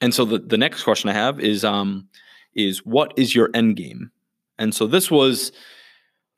And 0.00 0.12
so 0.12 0.24
the, 0.24 0.38
the 0.38 0.58
next 0.58 0.82
question 0.82 1.08
I 1.08 1.14
have 1.14 1.38
is 1.38 1.64
um, 1.64 2.08
is 2.54 2.84
what 2.84 3.14
is 3.16 3.34
your 3.34 3.50
end 3.54 3.76
game? 3.76 4.10
And 4.58 4.74
so 4.74 4.86
this 4.86 5.10
was 5.10 5.52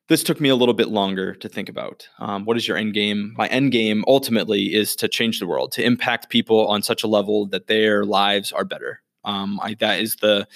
this 0.07 0.23
took 0.23 0.39
me 0.39 0.49
a 0.49 0.55
little 0.55 0.73
bit 0.73 0.89
longer 0.89 1.33
to 1.33 1.49
think 1.49 1.67
about. 1.67 2.07
Um, 2.19 2.45
what 2.45 2.57
is 2.57 2.67
your 2.67 2.77
end 2.77 2.93
game? 2.93 3.33
My 3.37 3.47
end 3.47 3.71
game 3.71 4.03
ultimately 4.07 4.75
is 4.75 4.95
to 4.97 5.07
change 5.07 5.39
the 5.39 5.47
world, 5.47 5.71
to 5.73 5.83
impact 5.83 6.29
people 6.29 6.67
on 6.67 6.83
such 6.83 7.03
a 7.03 7.07
level 7.07 7.47
that 7.47 7.67
their 7.67 8.05
lives 8.05 8.51
are 8.51 8.65
better. 8.65 9.01
Um, 9.23 9.59
I, 9.61 9.73
that 9.79 9.99
is 9.99 10.17
the 10.17 10.47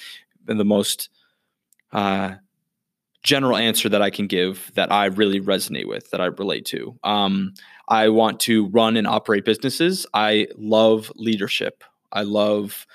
the 0.46 0.64
most 0.64 1.10
uh, 1.92 2.34
general 3.22 3.56
answer 3.56 3.88
that 3.88 4.02
I 4.02 4.10
can 4.10 4.26
give 4.26 4.70
that 4.74 4.90
I 4.92 5.06
really 5.06 5.40
resonate 5.40 5.86
with, 5.86 6.10
that 6.10 6.20
I 6.20 6.26
relate 6.26 6.64
to. 6.66 6.98
Um, 7.04 7.54
I 7.88 8.08
want 8.08 8.40
to 8.40 8.68
run 8.68 8.96
and 8.96 9.06
operate 9.06 9.44
businesses. 9.44 10.06
I 10.14 10.46
love 10.56 11.12
leadership. 11.16 11.82
I 12.12 12.22
love 12.22 12.86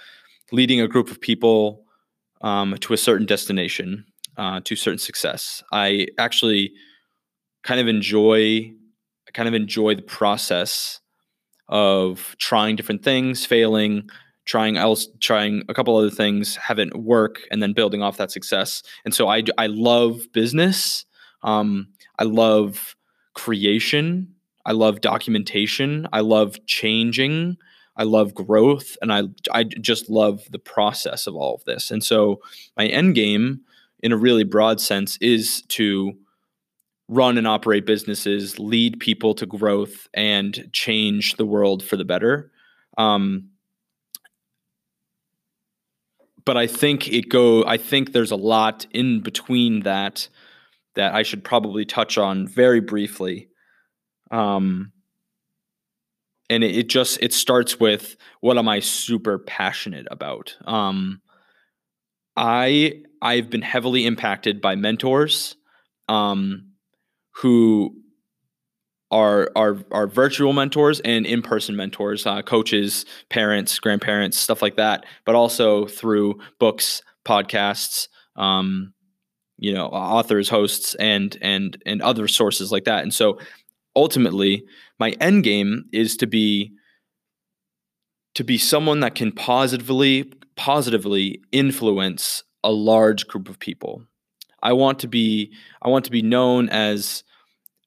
leading 0.52 0.80
a 0.82 0.88
group 0.88 1.12
of 1.12 1.20
people 1.20 1.86
um, 2.42 2.78
to 2.80 2.94
a 2.94 2.98
certain 2.98 3.26
destination 3.26 4.06
uh, 4.38 4.62
to 4.63 4.75
certain 4.75 5.00
success. 5.00 5.63
I 5.72 6.08
actually 6.18 6.74
kind 7.63 7.80
of 7.80 7.88
enjoy 7.88 8.74
kind 9.34 9.48
of 9.50 9.54
enjoy 9.54 9.94
the 9.96 10.01
process 10.01 11.01
of 11.68 12.36
trying 12.39 12.75
different 12.75 13.04
things, 13.04 13.46
failing, 13.46 14.10
trying 14.46 14.77
else, 14.77 15.08
trying 15.20 15.63
a 15.68 15.74
couple 15.74 15.98
other 15.98 16.10
things, 16.10 16.56
haven't 16.56 16.96
work, 16.96 17.42
and 17.51 17.62
then 17.62 17.74
building 17.74 18.01
off 18.01 18.18
that 18.18 18.32
success. 18.32 18.82
And 19.04 19.13
so 19.13 19.27
I 19.27 19.44
I 19.58 19.68
love 19.68 20.22
business. 20.32 21.06
Um, 21.44 21.88
I 22.18 22.24
love 22.24 22.96
creation. 23.34 24.34
I 24.65 24.72
love 24.72 25.01
documentation. 25.01 26.08
I 26.13 26.22
love 26.22 26.58
changing. 26.65 27.58
I 27.98 28.04
love 28.04 28.34
growth, 28.34 28.98
and 29.01 29.12
I 29.12 29.24
I 29.54 29.63
just 29.63 30.10
love 30.10 30.44
the 30.51 30.60
process 30.60 31.27
of 31.27 31.36
all 31.36 31.56
of 31.56 31.63
this. 31.65 31.92
And 31.92 32.04
so 32.04 32.42
my 32.77 32.86
end 32.88 33.15
game 33.15 33.62
in 34.06 34.12
a 34.12 34.18
really 34.18 34.44
broad 34.44 34.80
sense 34.80 35.18
is 35.20 35.64
to 35.64 36.14
run 37.08 37.40
and 37.40 37.48
operate 37.48 37.88
businesses, 37.88 38.60
lead 38.60 39.00
people 39.00 39.34
to 39.34 39.48
growth, 39.48 40.08
and 40.14 40.70
change 40.72 41.38
the 41.38 41.46
world 41.46 41.84
for 41.84 41.98
the 41.98 42.06
better. 42.06 42.52
Um, 43.00 43.50
but 46.46 46.56
I 46.56 46.68
think 46.68 47.12
it 47.12 47.30
go. 47.30 47.66
I 47.66 47.78
think 47.78 48.12
there's 48.12 48.30
a 48.30 48.36
lot 48.36 48.86
in 48.92 49.22
between 49.22 49.80
that 49.82 50.30
that 50.94 51.16
I 51.16 51.24
should 51.24 51.44
probably 51.44 51.84
touch 51.84 52.20
on 52.20 52.48
very 52.48 52.82
briefly. 52.82 53.50
Um, 54.30 54.92
and 56.48 56.64
it, 56.64 56.78
it 56.78 56.90
just 56.90 57.18
it 57.24 57.34
starts 57.34 57.80
with 57.80 58.18
what 58.42 58.60
am 58.60 58.70
I 58.70 58.82
super 58.82 59.40
passionate 59.40 60.08
about? 60.12 60.56
Um, 60.66 61.22
I 62.38 63.01
I've 63.22 63.50
been 63.50 63.62
heavily 63.62 64.06
impacted 64.06 64.62
by 64.62 64.75
mentors 64.75 65.56
um, 66.08 66.72
who 67.36 67.96
are 69.12 69.51
are 69.56 69.77
are 69.92 70.08
virtual 70.08 70.54
mentors 70.54 71.00
and 71.01 71.25
in 71.25 71.42
person 71.42 71.75
mentors, 71.75 72.25
uh, 72.25 72.42
coaches, 72.42 73.06
parents, 73.30 73.80
grandparents, 73.80 74.38
stuff 74.38 74.62
like 74.62 74.75
that. 74.75 75.06
But 75.25 75.36
also 75.36 75.86
through 75.88 76.39
books, 76.60 77.01
podcasts, 77.24 78.08
um, 78.36 78.94
you 79.58 79.74
know, 79.74 79.88
authors, 79.88 80.50
hosts, 80.50 80.96
and 80.96 81.38
and 81.42 81.82
and 81.86 82.01
other 82.01 82.27
sources 82.27 82.72
like 82.72 82.86
that. 82.86 83.04
And 83.04 83.13
so, 83.13 83.39
ultimately, 83.96 84.65
my 85.00 85.12
end 85.22 85.44
game 85.44 85.86
is 85.94 86.18
to 86.18 86.27
be 86.27 86.74
to 88.34 88.44
be 88.44 88.58
someone 88.58 89.00
that 89.00 89.15
can 89.15 89.32
positively 89.32 90.32
positively 90.56 91.42
influence 91.52 92.44
a 92.64 92.72
large 92.72 93.28
group 93.28 93.50
of 93.50 93.60
people. 93.60 94.04
I 94.64 94.74
want 94.74 95.00
to 95.00 95.08
be 95.08 95.54
I 95.82 95.90
want 95.90 96.06
to 96.06 96.12
be 96.12 96.22
known 96.22 96.70
as 96.70 97.24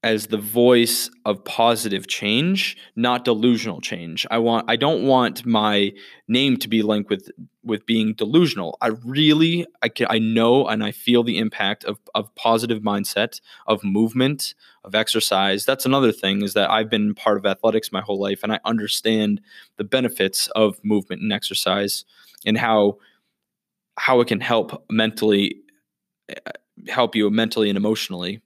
as 0.05 0.29
the 0.29 0.39
voice 0.39 1.11
of 1.25 1.45
positive 1.45 2.07
change, 2.07 2.77
not 2.95 3.25
delusional 3.25 3.81
change. 3.81 4.27
I 4.31 4.39
want 4.39 4.71
I 4.71 4.77
don't 4.77 5.03
want 5.03 5.45
my 5.45 5.93
name 6.29 6.57
to 6.59 6.69
be 6.69 6.83
linked 6.83 7.11
with 7.11 7.31
with 7.65 7.85
being 7.85 8.15
delusional. 8.15 8.79
I 8.81 8.89
really 9.05 9.67
I 9.83 9.89
can, 9.89 10.07
I 10.09 10.21
know 10.21 10.69
and 10.69 10.85
I 10.85 10.93
feel 10.93 11.25
the 11.25 11.39
impact 11.39 11.83
of 11.85 11.99
of 12.15 12.33
positive 12.37 12.81
mindset, 12.81 13.41
of 13.67 13.83
movement, 13.83 14.55
of 14.85 14.95
exercise. 14.95 15.65
That's 15.65 15.85
another 15.85 16.13
thing 16.13 16.43
is 16.43 16.55
that 16.55 16.71
I've 16.71 16.89
been 16.89 17.15
part 17.15 17.39
of 17.39 17.45
athletics 17.45 17.91
my 17.91 18.01
whole 18.01 18.21
life 18.21 18.45
and 18.45 18.53
I 18.53 18.61
understand 18.65 19.41
the 19.79 19.85
benefits 19.85 20.47
of 20.55 20.79
movement 20.85 21.23
and 21.23 21.33
exercise 21.33 22.05
and 22.47 22.57
how 22.57 22.99
how 23.99 24.21
it 24.21 24.29
can 24.29 24.41
help 24.41 24.85
mentally 24.91 25.57
uh, 26.31 26.53
help 26.89 27.17
you 27.17 27.31
mentally 27.31 27.69
and 27.69 27.77
emotionally. 27.77 28.41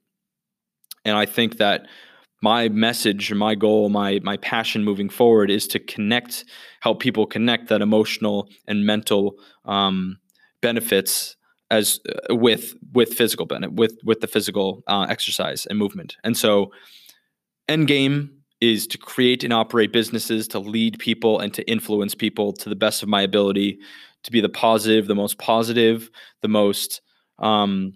And 1.05 1.17
i 1.17 1.25
think 1.25 1.57
that 1.57 1.87
my 2.41 2.69
message 2.69 3.33
my 3.33 3.55
goal 3.55 3.89
my 3.89 4.19
my 4.23 4.37
passion 4.37 4.83
moving 4.83 5.09
forward 5.09 5.49
is 5.49 5.67
to 5.67 5.79
connect 5.79 6.45
help 6.81 6.99
people 6.99 7.25
connect 7.25 7.69
that 7.69 7.81
emotional 7.81 8.49
and 8.67 8.85
mental 8.85 9.35
um, 9.65 10.17
benefits 10.61 11.35
as 11.71 11.99
uh, 12.09 12.35
with 12.35 12.75
with 12.93 13.13
physical 13.13 13.45
benefit 13.45 13.73
with 13.73 13.97
with 14.03 14.21
the 14.21 14.27
physical 14.27 14.83
uh, 14.87 15.05
exercise 15.09 15.65
and 15.65 15.79
movement. 15.79 16.17
And 16.23 16.37
so 16.37 16.71
end 17.67 17.87
game 17.87 18.42
is 18.63 18.87
to 18.87 18.97
create 18.97 19.43
and 19.43 19.51
operate 19.51 19.91
businesses 19.91 20.47
to 20.47 20.59
lead 20.59 20.97
people 20.97 21.39
and 21.39 21.53
to 21.53 21.69
influence 21.69 22.15
people 22.15 22.53
to 22.53 22.69
the 22.69 22.75
best 22.75 23.03
of 23.03 23.09
my 23.09 23.21
ability 23.21 23.77
to 24.23 24.31
be 24.31 24.39
the 24.39 24.47
positive, 24.47 25.07
the 25.07 25.15
most 25.15 25.37
positive, 25.37 26.09
the 26.41 26.47
most 26.47 27.01
um, 27.39 27.93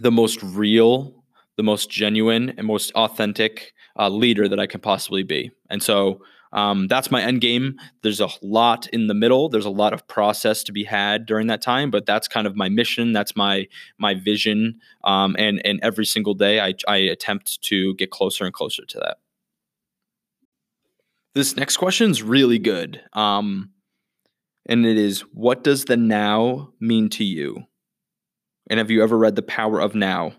the 0.00 0.10
most 0.10 0.42
real, 0.42 1.24
the 1.56 1.62
most 1.62 1.90
genuine, 1.90 2.50
and 2.56 2.66
most 2.66 2.90
authentic 2.92 3.72
uh, 3.98 4.08
leader 4.08 4.48
that 4.48 4.58
I 4.58 4.66
can 4.66 4.80
possibly 4.80 5.22
be. 5.22 5.50
And 5.70 5.82
so 5.82 6.22
um, 6.52 6.88
that's 6.88 7.10
my 7.10 7.22
end 7.22 7.40
game. 7.40 7.76
There's 8.02 8.20
a 8.20 8.28
lot 8.42 8.88
in 8.88 9.06
the 9.06 9.14
middle. 9.14 9.48
There's 9.48 9.64
a 9.64 9.70
lot 9.70 9.92
of 9.92 10.06
process 10.08 10.64
to 10.64 10.72
be 10.72 10.82
had 10.82 11.26
during 11.26 11.46
that 11.48 11.62
time, 11.62 11.90
but 11.90 12.06
that's 12.06 12.26
kind 12.26 12.46
of 12.46 12.56
my 12.56 12.68
mission. 12.68 13.12
That's 13.12 13.36
my 13.36 13.68
my 13.98 14.14
vision. 14.14 14.80
Um, 15.04 15.36
and 15.38 15.64
and 15.64 15.78
every 15.82 16.06
single 16.06 16.34
day, 16.34 16.60
I 16.60 16.74
I 16.88 16.96
attempt 16.96 17.62
to 17.62 17.94
get 17.94 18.10
closer 18.10 18.44
and 18.44 18.52
closer 18.52 18.84
to 18.84 18.98
that. 18.98 19.18
This 21.38 21.56
next 21.56 21.76
question 21.76 22.10
is 22.10 22.20
really 22.20 22.58
good. 22.58 23.00
Um, 23.12 23.70
and 24.66 24.84
it 24.84 24.98
is 24.98 25.20
what 25.20 25.62
does 25.62 25.84
the 25.84 25.96
now 25.96 26.72
mean 26.80 27.08
to 27.10 27.22
you? 27.22 27.62
And 28.68 28.78
have 28.78 28.90
you 28.90 29.04
ever 29.04 29.16
read 29.16 29.36
The 29.36 29.42
Power 29.42 29.78
of 29.78 29.94
Now 29.94 30.32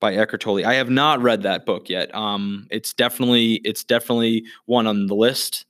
by 0.00 0.14
Eckhart 0.14 0.40
Tolle? 0.40 0.64
I 0.64 0.76
have 0.76 0.88
not 0.88 1.20
read 1.20 1.42
that 1.42 1.66
book 1.66 1.90
yet. 1.90 2.14
Um, 2.14 2.66
it's 2.70 2.94
definitely 2.94 3.60
it's 3.64 3.84
definitely 3.84 4.46
one 4.64 4.86
on 4.86 5.08
the 5.08 5.14
list. 5.14 5.66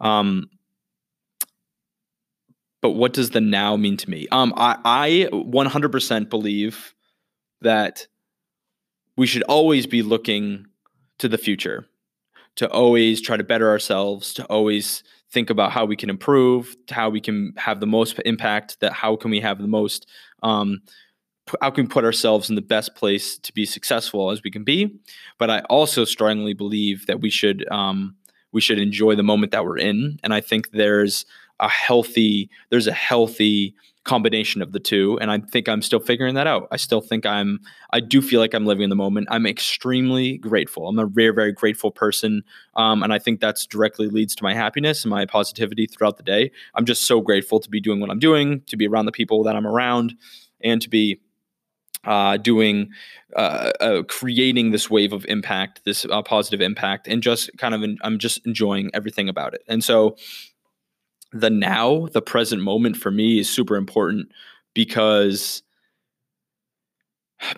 Um, 0.00 0.50
but 2.82 2.90
what 2.90 3.14
does 3.14 3.30
the 3.30 3.40
now 3.40 3.74
mean 3.74 3.96
to 3.96 4.10
me? 4.10 4.28
Um, 4.30 4.52
I, 4.58 4.76
I 4.84 5.28
100% 5.32 6.28
believe 6.28 6.94
that 7.62 8.06
we 9.16 9.26
should 9.26 9.44
always 9.44 9.86
be 9.86 10.02
looking 10.02 10.66
to 11.20 11.26
the 11.26 11.38
future, 11.38 11.86
to 12.56 12.70
always 12.70 13.20
try 13.20 13.36
to 13.36 13.44
better 13.44 13.68
ourselves, 13.68 14.32
to 14.34 14.44
always 14.46 15.02
think 15.30 15.50
about 15.50 15.72
how 15.72 15.84
we 15.84 15.96
can 15.96 16.10
improve, 16.10 16.76
how 16.90 17.10
we 17.10 17.20
can 17.20 17.52
have 17.56 17.80
the 17.80 17.86
most 17.86 18.18
impact, 18.24 18.78
that 18.80 18.92
how 18.92 19.16
can 19.16 19.30
we 19.30 19.40
have 19.40 19.58
the 19.58 19.66
most, 19.66 20.06
um, 20.42 20.80
how 21.60 21.70
can 21.70 21.84
we 21.84 21.88
put 21.88 22.04
ourselves 22.04 22.48
in 22.48 22.54
the 22.54 22.62
best 22.62 22.94
place 22.94 23.36
to 23.38 23.52
be 23.52 23.66
successful 23.66 24.30
as 24.30 24.42
we 24.42 24.50
can 24.50 24.64
be. 24.64 24.96
But 25.38 25.50
I 25.50 25.60
also 25.62 26.04
strongly 26.04 26.54
believe 26.54 27.06
that 27.06 27.20
we 27.20 27.30
should 27.30 27.68
um, 27.70 28.16
we 28.52 28.60
should 28.60 28.78
enjoy 28.78 29.16
the 29.16 29.24
moment 29.24 29.50
that 29.50 29.64
we're 29.64 29.78
in, 29.78 30.18
and 30.22 30.32
I 30.32 30.40
think 30.40 30.70
there's 30.70 31.26
a 31.60 31.68
healthy 31.68 32.50
there's 32.70 32.86
a 32.86 32.92
healthy 32.92 33.74
combination 34.04 34.60
of 34.60 34.72
the 34.72 34.80
two 34.80 35.18
and 35.20 35.30
i 35.30 35.38
think 35.38 35.68
i'm 35.68 35.80
still 35.80 36.00
figuring 36.00 36.34
that 36.34 36.46
out. 36.46 36.68
I 36.70 36.76
still 36.76 37.00
think 37.00 37.24
i'm 37.24 37.58
i 37.90 38.00
do 38.00 38.20
feel 38.20 38.40
like 38.40 38.52
i'm 38.52 38.66
living 38.66 38.84
in 38.84 38.90
the 38.90 38.96
moment. 38.96 39.28
I'm 39.30 39.46
extremely 39.46 40.38
grateful. 40.38 40.88
I'm 40.88 40.98
a 40.98 41.06
very 41.06 41.32
very 41.32 41.52
grateful 41.52 41.90
person 41.90 42.42
um, 42.76 43.02
and 43.02 43.12
i 43.12 43.18
think 43.18 43.40
that's 43.40 43.66
directly 43.66 44.08
leads 44.08 44.34
to 44.36 44.42
my 44.42 44.54
happiness 44.54 45.04
and 45.04 45.10
my 45.10 45.24
positivity 45.24 45.86
throughout 45.86 46.16
the 46.16 46.22
day. 46.22 46.50
I'm 46.74 46.84
just 46.84 47.06
so 47.06 47.20
grateful 47.20 47.60
to 47.60 47.70
be 47.70 47.80
doing 47.80 48.00
what 48.00 48.10
i'm 48.10 48.18
doing 48.18 48.62
to 48.66 48.76
be 48.76 48.86
around 48.86 49.06
the 49.06 49.12
people 49.12 49.42
that 49.44 49.56
i'm 49.56 49.66
around 49.66 50.14
and 50.60 50.82
to 50.82 50.90
be 50.90 51.20
uh, 52.04 52.36
doing 52.36 52.90
uh, 53.34 53.70
uh, 53.80 54.02
creating 54.02 54.70
this 54.70 54.90
wave 54.90 55.12
of 55.12 55.24
impact 55.26 55.80
this 55.84 56.04
uh, 56.04 56.22
positive 56.22 56.60
impact 56.60 57.08
and 57.08 57.22
just 57.22 57.50
kind 57.56 57.74
of 57.74 57.82
i'm 58.02 58.18
just 58.18 58.44
enjoying 58.46 58.90
everything 58.92 59.28
about 59.28 59.54
it. 59.54 59.62
And 59.68 59.82
so 59.82 60.16
the 61.34 61.50
now, 61.50 62.06
the 62.12 62.22
present 62.22 62.62
moment 62.62 62.96
for 62.96 63.10
me 63.10 63.40
is 63.40 63.50
super 63.50 63.76
important 63.76 64.30
because 64.72 65.62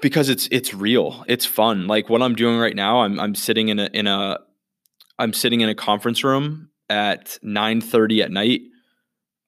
because 0.01 0.29
it's 0.29 0.49
it's 0.51 0.75
real. 0.75 1.25
It's 1.29 1.45
fun. 1.45 1.87
Like 1.87 2.09
what 2.09 2.23
I'm 2.23 2.35
doing 2.35 2.59
right 2.59 2.75
now, 2.75 3.03
I'm 3.03 3.21
I'm 3.21 3.35
sitting 3.35 3.69
in 3.69 3.79
a 3.79 3.91
in 3.93 4.07
a 4.07 4.39
I'm 5.19 5.33
sitting 5.33 5.61
in 5.61 5.69
a 5.69 5.75
conference 5.75 6.25
room 6.25 6.71
at 6.89 7.39
9:30 7.45 8.25
at 8.25 8.31
night 8.33 8.63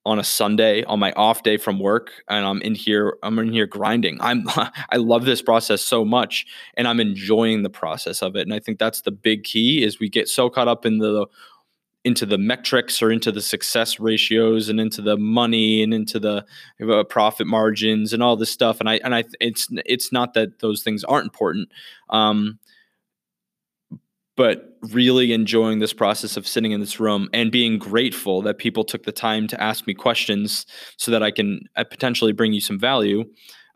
on 0.04 0.18
a 0.18 0.24
Sunday 0.24 0.84
on 0.84 0.98
my 0.98 1.12
off 1.12 1.42
day 1.42 1.56
from 1.56 1.78
work 1.78 2.22
and 2.28 2.44
I'm 2.44 2.60
in 2.62 2.74
here 2.74 3.16
I'm 3.22 3.38
in 3.38 3.50
here 3.52 3.66
grinding. 3.66 4.18
I'm 4.20 4.44
I 4.90 4.96
love 4.96 5.24
this 5.24 5.40
process 5.40 5.80
so 5.80 6.04
much 6.04 6.46
and 6.74 6.86
I'm 6.86 7.00
enjoying 7.00 7.62
the 7.62 7.70
process 7.70 8.22
of 8.22 8.36
it 8.36 8.42
and 8.42 8.52
I 8.52 8.60
think 8.60 8.78
that's 8.78 9.00
the 9.00 9.10
big 9.10 9.44
key 9.44 9.82
is 9.82 9.98
we 9.98 10.10
get 10.10 10.28
so 10.28 10.50
caught 10.50 10.68
up 10.68 10.84
in 10.84 10.98
the 10.98 11.26
into 12.08 12.24
the 12.24 12.38
metrics 12.38 13.02
or 13.02 13.12
into 13.12 13.30
the 13.30 13.42
success 13.42 14.00
ratios 14.00 14.70
and 14.70 14.80
into 14.80 15.02
the 15.02 15.18
money 15.18 15.82
and 15.82 15.92
into 15.92 16.18
the 16.18 16.44
uh, 16.90 17.04
profit 17.04 17.46
margins 17.46 18.14
and 18.14 18.22
all 18.22 18.34
this 18.34 18.50
stuff 18.50 18.80
and 18.80 18.88
i 18.88 18.98
and 19.04 19.14
i 19.14 19.22
it's 19.40 19.68
it's 19.84 20.10
not 20.10 20.32
that 20.32 20.60
those 20.60 20.82
things 20.82 21.04
aren't 21.04 21.26
important 21.26 21.68
um, 22.08 22.58
but 24.36 24.78
really 24.92 25.32
enjoying 25.32 25.80
this 25.80 25.92
process 25.92 26.36
of 26.36 26.46
sitting 26.46 26.72
in 26.72 26.80
this 26.80 26.98
room 26.98 27.28
and 27.34 27.50
being 27.50 27.76
grateful 27.76 28.40
that 28.40 28.56
people 28.56 28.84
took 28.84 29.02
the 29.02 29.12
time 29.12 29.48
to 29.48 29.60
ask 29.60 29.86
me 29.86 29.92
questions 29.92 30.64
so 30.96 31.10
that 31.10 31.24
I 31.24 31.32
can 31.32 31.68
uh, 31.76 31.82
potentially 31.82 32.32
bring 32.32 32.52
you 32.52 32.60
some 32.60 32.78
value. 32.78 33.24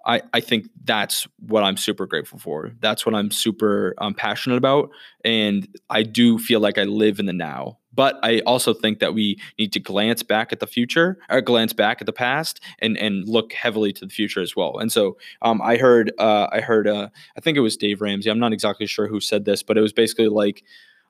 I, 0.07 0.23
I 0.33 0.39
think 0.39 0.69
that's 0.85 1.27
what 1.41 1.65
I'm 1.65 1.77
super 1.77 2.07
grateful 2.07 2.39
for. 2.39 2.71
That's 2.81 3.05
what 3.05 3.15
I'm 3.15 3.33
super 3.33 3.95
um, 3.99 4.15
passionate 4.15 4.57
about. 4.57 4.91
And 5.25 5.67
I 5.91 6.05
do 6.05 6.39
feel 6.39 6.61
like 6.61 6.79
I 6.79 6.85
live 6.85 7.19
in 7.19 7.27
the 7.27 7.33
now. 7.33 7.79
But 7.95 8.19
I 8.23 8.41
also 8.41 8.73
think 8.73 9.01
that 9.01 9.15
we 9.15 9.39
need 9.59 9.73
to 9.73 9.81
glance 9.81 10.23
back 10.23 10.53
at 10.53 10.61
the 10.61 10.67
future 10.67 11.19
or 11.29 11.41
glance 11.41 11.73
back 11.73 12.01
at 12.01 12.07
the 12.07 12.13
past 12.13 12.61
and 12.79 12.97
and 12.97 13.29
look 13.29 13.53
heavily 13.53 13.93
to 13.95 14.07
the 14.07 14.13
future 14.13 14.41
as 14.41 14.57
well. 14.57 14.79
And 14.79 14.91
so 14.91 15.17
um, 15.43 15.61
I 15.63 15.77
heard 15.77 16.13
uh, 16.19 16.49
I 16.51 16.61
heard 16.61 16.89
uh, 16.89 17.09
I 17.37 17.41
think 17.41 17.57
it 17.57 17.61
was 17.61 17.77
Dave 17.77 18.01
Ramsey. 18.01 18.31
I'm 18.31 18.39
not 18.39 18.53
exactly 18.53 18.87
sure 18.87 19.09
who 19.09 19.21
said 19.21 19.45
this, 19.45 19.63
but 19.63 19.77
it 19.77 19.81
was 19.83 19.93
basically 19.93 20.29
like 20.29 20.65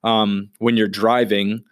um, 0.04 0.50
when 0.58 0.76
you're 0.76 0.88
driving, 0.88 1.64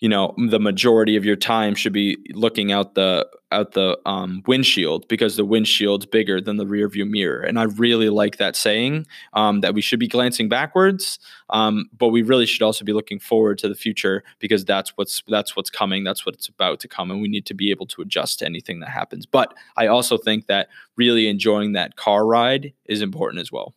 you 0.00 0.08
know 0.08 0.34
the 0.50 0.60
majority 0.60 1.16
of 1.16 1.24
your 1.24 1.36
time 1.36 1.74
should 1.74 1.92
be 1.92 2.18
looking 2.32 2.70
out 2.70 2.94
the 2.94 3.26
out 3.52 3.72
the 3.72 3.98
um, 4.04 4.42
windshield 4.46 5.06
because 5.08 5.36
the 5.36 5.44
windshield's 5.44 6.04
bigger 6.04 6.40
than 6.40 6.56
the 6.56 6.66
rear 6.66 6.88
view 6.88 7.06
mirror. 7.06 7.40
And 7.40 7.58
i 7.58 7.64
really 7.64 8.10
like 8.10 8.36
that 8.36 8.56
saying 8.56 9.06
um, 9.32 9.60
that 9.60 9.74
we 9.74 9.80
should 9.80 10.00
be 10.00 10.08
glancing 10.08 10.48
backwards 10.48 11.18
um, 11.50 11.86
but 11.96 12.08
we 12.08 12.22
really 12.22 12.46
should 12.46 12.62
also 12.62 12.84
be 12.84 12.92
looking 12.92 13.18
forward 13.18 13.58
to 13.58 13.68
the 13.68 13.74
future 13.74 14.22
because 14.38 14.64
that's 14.64 14.90
what's 14.96 15.22
that's 15.28 15.56
what's 15.56 15.70
coming 15.70 16.04
that's 16.04 16.26
what's 16.26 16.48
about 16.48 16.80
to 16.80 16.88
come 16.88 17.10
and 17.10 17.22
we 17.22 17.28
need 17.28 17.46
to 17.46 17.54
be 17.54 17.70
able 17.70 17.86
to 17.86 18.02
adjust 18.02 18.40
to 18.40 18.46
anything 18.46 18.80
that 18.80 18.90
happens. 18.90 19.26
But 19.26 19.54
i 19.76 19.86
also 19.86 20.18
think 20.18 20.46
that 20.46 20.68
really 20.96 21.28
enjoying 21.28 21.72
that 21.72 21.96
car 21.96 22.26
ride 22.26 22.72
is 22.86 23.00
important 23.00 23.40
as 23.40 23.50
well 23.50 23.74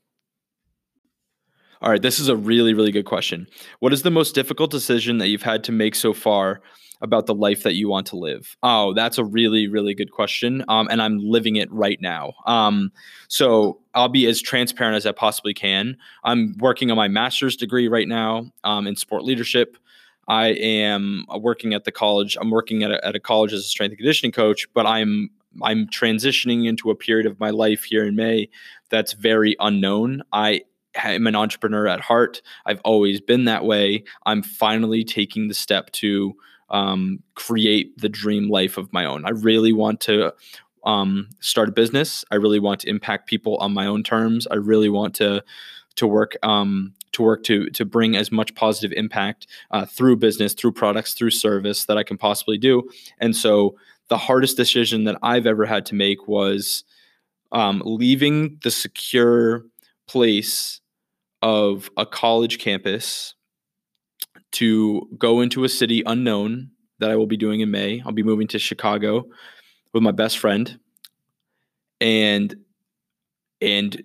all 1.82 1.89
right, 1.89 2.02
this 2.02 2.20
is 2.20 2.28
a 2.28 2.36
really, 2.36 2.74
really 2.74 2.92
good 2.92 3.06
question. 3.06 3.48
What 3.80 3.94
is 3.94 4.04
the 4.04 4.12
most 4.12 4.36
difficult 4.36 4.72
decision 4.72 5.18
that 5.20 5.30
you've 5.30 5.44
had 5.44 5.63
to 5.65 5.72
make 5.72 5.96
so 5.96 6.13
far 6.13 6.62
about 7.02 7.26
the 7.26 7.34
life 7.34 7.63
that 7.63 7.76
you 7.76 7.88
want 7.88 8.06
to 8.08 8.18
live? 8.18 8.58
Oh, 8.62 8.94
that's 8.94 9.18
a 9.18 9.24
really, 9.24 9.68
really 9.68 9.94
good 9.94 10.12
question. 10.12 10.65
Um, 10.68 10.89
and 10.92 11.02
I'm 11.02 11.20
living 11.20 11.56
it 11.56 11.72
right 11.72 12.00
now. 12.02 12.34
Um, 12.46 12.92
so 13.30 13.80
I'll 13.96 14.10
be 14.10 14.28
as 14.28 14.42
transparent 14.42 14.98
as 14.98 15.06
I 15.06 15.13
possibly 15.13 15.54
can. 15.54 15.96
I'm 16.26 16.56
working 16.60 16.92
on 16.92 16.98
my 16.98 17.08
master's 17.08 17.56
degree 17.56 17.88
right 17.88 18.08
now 18.08 18.52
um, 18.65 18.86
in 18.86 18.98
sport 18.98 19.24
leadership. 19.24 19.78
I 20.28 20.50
am 20.50 21.26
working 21.39 21.74
at 21.74 21.86
the 21.86 21.92
college. 21.92 22.38
I'm 22.39 22.52
working 22.52 22.84
at 22.84 22.92
a, 22.92 23.06
at 23.06 23.15
a 23.15 23.20
college 23.20 23.54
as 23.54 23.62
a 23.62 23.63
strength 23.63 23.92
and 23.92 23.98
conditioning 23.98 24.32
coach, 24.32 24.68
but 24.74 24.86
I'm 24.86 25.30
I'm 25.63 25.88
transitioning 25.88 26.68
into 26.68 26.92
a 26.92 26.96
period 26.96 27.26
of 27.26 27.39
my 27.39 27.50
life 27.50 27.84
here 27.84 28.06
in 28.06 28.15
May 28.15 28.50
that's 28.92 29.13
very 29.13 29.56
unknown. 29.60 30.22
I 30.32 30.62
I'm 31.03 31.27
an 31.27 31.35
entrepreneur 31.35 31.88
at 31.88 32.01
heart. 32.01 32.41
I've 32.65 32.81
always 32.83 33.21
been 33.21 33.45
that 33.45 33.65
way. 33.65 34.03
I'm 34.25 34.43
finally 34.43 35.03
taking 35.03 35.47
the 35.47 35.53
step 35.53 35.91
to 35.93 36.35
um, 36.69 37.23
create 37.35 37.97
the 37.97 38.09
dream 38.09 38.49
life 38.49 38.77
of 38.77 38.91
my 38.93 39.05
own. 39.05 39.25
I 39.25 39.31
really 39.31 39.73
want 39.73 40.01
to 40.01 40.33
um, 40.83 41.29
start 41.39 41.69
a 41.69 41.71
business. 41.71 42.23
I 42.31 42.35
really 42.35 42.59
want 42.59 42.81
to 42.81 42.89
impact 42.89 43.27
people 43.27 43.57
on 43.57 43.73
my 43.73 43.85
own 43.85 44.03
terms. 44.03 44.47
I 44.49 44.55
really 44.55 44.89
want 44.89 45.13
to 45.15 45.43
to 45.95 46.07
work 46.07 46.38
um, 46.43 46.93
to 47.12 47.23
work 47.23 47.43
to 47.43 47.69
to 47.71 47.85
bring 47.85 48.15
as 48.15 48.31
much 48.31 48.55
positive 48.55 48.95
impact 48.95 49.47
uh, 49.71 49.85
through 49.85 50.17
business, 50.17 50.53
through 50.53 50.71
products, 50.71 51.13
through 51.13 51.31
service 51.31 51.85
that 51.85 51.97
I 51.97 52.03
can 52.03 52.17
possibly 52.17 52.57
do. 52.57 52.89
And 53.19 53.35
so, 53.35 53.75
the 54.07 54.17
hardest 54.17 54.57
decision 54.57 55.03
that 55.05 55.17
I've 55.21 55.45
ever 55.45 55.65
had 55.65 55.85
to 55.88 55.95
make 55.95 56.27
was 56.27 56.83
um, 57.51 57.81
leaving 57.85 58.59
the 58.63 58.71
secure 58.71 59.65
place 60.07 60.81
of 61.41 61.89
a 61.97 62.06
college 62.06 62.60
campus 62.60 63.36
to 64.52 65.08
go 65.17 65.41
into 65.41 65.63
a 65.63 65.69
city 65.69 66.04
unknown 66.06 66.71
that 66.99 67.12
I 67.12 67.15
will 67.15 67.28
be 67.28 67.38
doing 67.38 67.62
in 67.62 67.71
May. 67.71 68.02
I'll 68.06 68.12
be 68.12 68.23
moving 68.23 68.47
to 68.47 68.60
Chicago 68.60 69.25
with 69.93 70.04
my 70.04 70.12
best 70.12 70.38
friend 70.38 70.80
and 72.02 72.56
and 73.62 74.04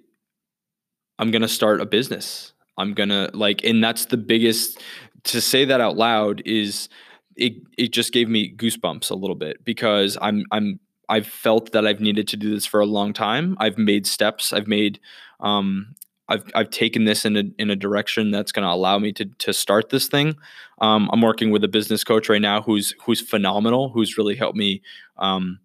I'm 1.19 1.31
going 1.31 1.43
to 1.43 1.49
start 1.49 1.81
a 1.81 1.87
business. 1.87 2.53
I'm 2.77 2.93
going 2.95 3.09
to 3.09 3.31
like 3.35 3.65
and 3.65 3.83
that's 3.83 4.07
the 4.07 4.17
biggest 4.17 4.83
to 5.25 5.41
say 5.41 5.65
that 5.65 5.81
out 5.81 5.97
loud 5.97 6.43
is 6.45 6.89
it 7.37 7.55
it 7.79 7.93
just 7.93 8.13
gave 8.13 8.29
me 8.29 8.55
goosebumps 8.55 9.11
a 9.11 9.15
little 9.15 9.37
bit 9.37 9.65
because 9.65 10.19
I'm 10.21 10.45
I'm 10.51 10.81
I've 11.09 11.27
felt 11.27 11.73
that 11.73 11.87
I've 11.87 12.01
needed 12.01 12.29
to 12.29 12.37
do 12.37 12.55
this 12.55 12.67
for 12.67 12.81
a 12.81 12.87
long 12.87 13.13
time. 13.13 13.57
I've 13.61 13.79
made 13.79 14.07
steps. 14.07 14.53
I've 14.53 14.67
made 14.67 15.01
um, 15.41 15.95
I've 16.35 16.51
I've 16.55 16.71
taken 16.71 17.05
this 17.05 17.25
in 17.25 17.37
a 17.37 17.45
in 17.59 17.71
a 17.71 17.77
direction 17.77 18.31
that's 18.31 18.53
going 18.53 18.65
to 18.67 18.73
allow 18.73 18.99
me 18.99 19.13
to 19.13 19.25
to 19.25 19.53
start 19.53 19.91
this 19.91 20.09
thing. 20.09 20.37
Um, 20.81 21.09
I'm 21.13 21.23
working 21.23 21.51
with 21.51 21.65
a 21.65 21.69
business 21.69 22.05
coach 22.05 22.29
right 22.29 22.43
now 22.43 22.63
who's 22.63 22.95
who's 23.05 23.21
phenomenal, 23.21 23.91
who's 23.91 24.19
really 24.19 24.37
helped 24.37 24.57
me 24.57 24.83
um, 25.19 25.61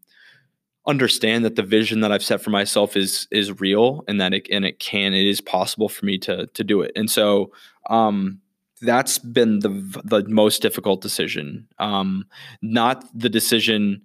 understand 0.87 1.45
that 1.45 1.55
the 1.55 1.63
vision 1.63 2.01
that 2.01 2.11
I've 2.11 2.23
set 2.23 2.41
for 2.41 2.51
myself 2.51 2.95
is 2.95 3.27
is 3.31 3.59
real 3.59 4.03
and 4.07 4.21
that 4.21 4.33
it 4.33 4.47
and 4.51 4.65
it 4.65 4.79
can 4.79 5.13
it 5.13 5.25
is 5.25 5.41
possible 5.41 5.89
for 5.89 6.05
me 6.05 6.17
to 6.19 6.47
to 6.47 6.63
do 6.63 6.81
it. 6.81 6.91
And 6.95 7.09
so 7.09 7.51
um, 7.89 8.39
that's 8.81 9.17
been 9.17 9.59
the 9.59 9.69
the 10.03 10.23
most 10.27 10.61
difficult 10.61 11.01
decision. 11.01 11.67
Um, 11.79 12.25
not 12.61 13.05
the 13.13 13.29
decision 13.29 14.01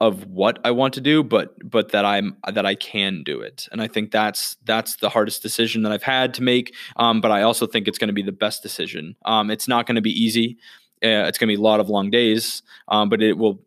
of 0.00 0.26
what 0.26 0.58
I 0.64 0.70
want 0.70 0.94
to 0.94 1.00
do, 1.00 1.22
but 1.22 1.54
but 1.68 1.92
that 1.92 2.04
I'm 2.04 2.36
that 2.50 2.64
I 2.64 2.74
can 2.74 3.22
do 3.22 3.40
it. 3.40 3.68
And 3.70 3.82
I 3.82 3.88
think 3.88 4.10
that's 4.10 4.56
that's 4.64 4.96
the 4.96 5.10
hardest 5.10 5.42
decision 5.42 5.82
that 5.82 5.92
I've 5.92 6.02
had 6.02 6.34
to 6.34 6.42
make. 6.42 6.74
Um, 6.96 7.20
but 7.20 7.30
I 7.30 7.42
also 7.42 7.66
think 7.66 7.86
it's 7.86 7.98
going 7.98 8.08
to 8.08 8.14
be 8.14 8.22
the 8.22 8.32
best 8.32 8.62
decision. 8.62 9.16
Um, 9.24 9.50
it's 9.50 9.68
not 9.68 9.86
going 9.86 9.96
to 9.96 10.02
be 10.02 10.10
easy. 10.12 10.58
Uh, 11.02 11.28
it's 11.28 11.38
going 11.38 11.48
to 11.48 11.56
be 11.56 11.60
a 11.60 11.62
lot 11.62 11.80
of 11.80 11.88
long 11.88 12.10
days, 12.10 12.62
um, 12.88 13.08
but 13.08 13.22
it 13.22 13.38
will 13.38 13.62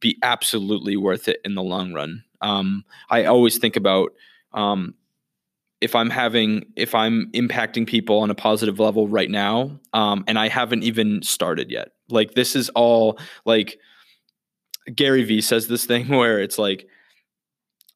be 0.00 0.18
absolutely 0.22 0.96
worth 0.96 1.28
it 1.28 1.40
in 1.44 1.54
the 1.54 1.62
long 1.62 1.92
run. 1.92 2.24
Um, 2.40 2.84
I 3.10 3.24
always 3.24 3.58
think 3.58 3.76
about 3.76 4.12
um, 4.52 4.94
if 5.80 5.94
I'm 5.94 6.10
having 6.10 6.66
if 6.76 6.94
I'm 6.94 7.30
impacting 7.32 7.86
people 7.86 8.18
on 8.18 8.30
a 8.30 8.34
positive 8.34 8.78
level 8.78 9.08
right 9.08 9.30
now, 9.30 9.78
um, 9.92 10.24
and 10.26 10.38
I 10.38 10.48
haven't 10.48 10.82
even 10.82 11.22
started 11.22 11.70
yet. 11.70 11.92
Like 12.10 12.34
this 12.34 12.56
is 12.56 12.68
all 12.70 13.18
like 13.44 13.78
Gary 14.94 15.24
Vee 15.24 15.40
says 15.40 15.68
this 15.68 15.84
thing 15.84 16.08
where 16.16 16.40
it's 16.40 16.58
like 16.58 16.86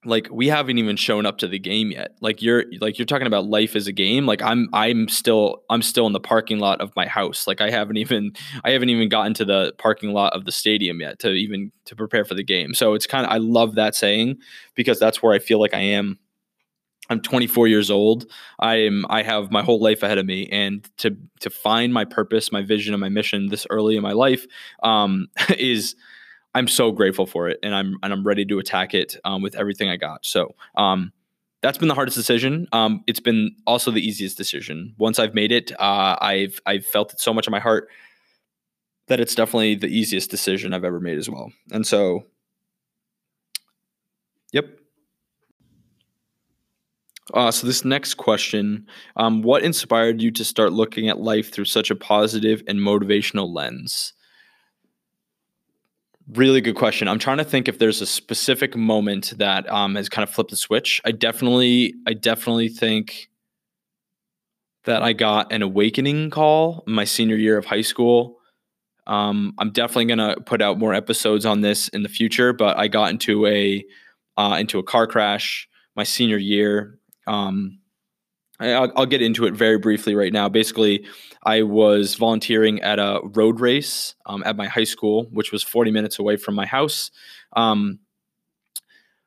like 0.04 0.28
we 0.32 0.48
haven't 0.48 0.78
even 0.78 0.96
shown 0.96 1.26
up 1.26 1.38
to 1.38 1.48
the 1.48 1.58
game 1.58 1.92
yet. 1.92 2.16
Like 2.20 2.42
you're 2.42 2.64
like 2.80 2.98
you're 2.98 3.06
talking 3.06 3.26
about 3.26 3.46
life 3.46 3.76
as 3.76 3.86
a 3.86 3.92
game. 3.92 4.26
Like 4.26 4.42
i'm 4.42 4.68
i'm 4.72 5.08
still 5.08 5.62
i'm 5.70 5.82
still 5.82 6.06
in 6.06 6.12
the 6.12 6.20
parking 6.20 6.58
lot 6.58 6.80
of 6.80 6.94
my 6.96 7.06
house. 7.06 7.46
Like 7.46 7.60
i 7.60 7.70
haven't 7.70 7.96
even 7.98 8.32
i 8.64 8.70
haven't 8.70 8.88
even 8.88 9.08
gotten 9.08 9.34
to 9.34 9.44
the 9.44 9.72
parking 9.78 10.12
lot 10.12 10.32
of 10.34 10.44
the 10.44 10.52
stadium 10.52 11.00
yet 11.00 11.18
to 11.20 11.30
even 11.30 11.70
to 11.84 11.96
prepare 11.96 12.24
for 12.24 12.34
the 12.34 12.42
game. 12.42 12.74
So 12.74 12.94
it's 12.94 13.06
kind 13.06 13.24
of 13.24 13.32
i 13.32 13.38
love 13.38 13.76
that 13.76 13.94
saying 13.94 14.38
because 14.74 14.98
that's 14.98 15.22
where 15.22 15.34
i 15.34 15.38
feel 15.38 15.60
like 15.60 15.74
i 15.74 15.80
am. 15.80 16.18
I'm 17.10 17.20
24 17.20 17.68
years 17.68 17.90
old. 17.90 18.26
I 18.58 18.76
am 18.76 19.06
i 19.08 19.22
have 19.22 19.52
my 19.52 19.62
whole 19.62 19.80
life 19.80 20.02
ahead 20.02 20.18
of 20.18 20.26
me. 20.26 20.48
And 20.50 20.88
to 20.98 21.16
to 21.40 21.50
find 21.50 21.92
my 21.92 22.04
purpose 22.04 22.50
my 22.50 22.62
vision 22.62 22.92
and 22.92 23.00
my 23.00 23.08
mission 23.08 23.48
this 23.48 23.66
early 23.70 23.96
in 23.96 24.02
my 24.02 24.12
life 24.12 24.46
um 24.82 25.28
is 25.58 25.94
I'm 26.54 26.68
so 26.68 26.92
grateful 26.92 27.26
for 27.26 27.48
it, 27.48 27.58
and 27.62 27.74
I'm 27.74 27.96
and 28.02 28.12
I'm 28.12 28.24
ready 28.24 28.44
to 28.46 28.58
attack 28.58 28.94
it 28.94 29.16
um, 29.24 29.42
with 29.42 29.54
everything 29.54 29.88
I 29.88 29.96
got. 29.96 30.24
So 30.26 30.54
um, 30.76 31.12
that's 31.62 31.78
been 31.78 31.88
the 31.88 31.94
hardest 31.94 32.16
decision. 32.16 32.68
Um, 32.72 33.02
it's 33.06 33.20
been 33.20 33.56
also 33.66 33.90
the 33.90 34.06
easiest 34.06 34.36
decision. 34.36 34.94
Once 34.98 35.18
I've 35.18 35.34
made 35.34 35.52
it, 35.52 35.72
uh, 35.80 36.16
I've 36.20 36.60
I've 36.66 36.84
felt 36.84 37.12
it 37.12 37.20
so 37.20 37.32
much 37.32 37.46
in 37.46 37.52
my 37.52 37.60
heart 37.60 37.88
that 39.08 39.20
it's 39.20 39.34
definitely 39.34 39.74
the 39.74 39.88
easiest 39.88 40.30
decision 40.30 40.72
I've 40.72 40.84
ever 40.84 41.00
made 41.00 41.18
as 41.18 41.28
well. 41.28 41.52
And 41.70 41.86
so, 41.86 42.24
yep. 44.52 44.78
Uh, 47.34 47.50
so 47.50 47.66
this 47.66 47.84
next 47.84 48.14
question, 48.14 48.86
um, 49.16 49.42
what 49.42 49.62
inspired 49.62 50.20
you 50.20 50.30
to 50.32 50.44
start 50.44 50.72
looking 50.72 51.08
at 51.08 51.20
life 51.20 51.52
through 51.52 51.64
such 51.64 51.90
a 51.90 51.94
positive 51.96 52.62
and 52.66 52.78
motivational 52.78 53.54
lens? 53.54 54.12
Really 56.28 56.60
good 56.60 56.76
question. 56.76 57.08
I'm 57.08 57.18
trying 57.18 57.38
to 57.38 57.44
think 57.44 57.68
if 57.68 57.78
there's 57.78 58.00
a 58.00 58.06
specific 58.06 58.76
moment 58.76 59.34
that 59.38 59.70
um, 59.70 59.96
has 59.96 60.08
kind 60.08 60.22
of 60.22 60.30
flipped 60.30 60.50
the 60.50 60.56
switch. 60.56 61.00
I 61.04 61.10
definitely, 61.10 61.94
I 62.06 62.14
definitely 62.14 62.68
think 62.68 63.28
that 64.84 65.02
I 65.02 65.12
got 65.12 65.52
an 65.52 65.62
awakening 65.62 66.30
call 66.30 66.84
my 66.86 67.04
senior 67.04 67.36
year 67.36 67.58
of 67.58 67.64
high 67.64 67.82
school. 67.82 68.38
Um, 69.06 69.54
I'm 69.58 69.70
definitely 69.70 70.06
gonna 70.06 70.36
put 70.46 70.62
out 70.62 70.78
more 70.78 70.94
episodes 70.94 71.44
on 71.44 71.60
this 71.60 71.88
in 71.88 72.02
the 72.02 72.08
future, 72.08 72.52
but 72.52 72.78
I 72.78 72.88
got 72.88 73.10
into 73.10 73.46
a 73.46 73.84
uh, 74.36 74.56
into 74.60 74.78
a 74.78 74.82
car 74.82 75.06
crash 75.06 75.68
my 75.96 76.04
senior 76.04 76.38
year. 76.38 76.98
Um, 77.26 77.78
I'll, 78.62 78.92
I'll, 78.96 79.06
get 79.06 79.22
into 79.22 79.44
it 79.46 79.54
very 79.54 79.78
briefly 79.78 80.14
right 80.14 80.32
now. 80.32 80.48
Basically, 80.48 81.06
I 81.44 81.62
was 81.62 82.14
volunteering 82.14 82.80
at 82.82 82.98
a 82.98 83.20
road 83.22 83.60
race 83.60 84.14
um, 84.26 84.42
at 84.44 84.56
my 84.56 84.68
high 84.68 84.84
school, 84.84 85.28
which 85.32 85.52
was 85.52 85.62
40 85.62 85.90
minutes 85.90 86.18
away 86.18 86.36
from 86.36 86.54
my 86.54 86.66
house. 86.66 87.10
Um, 87.54 87.98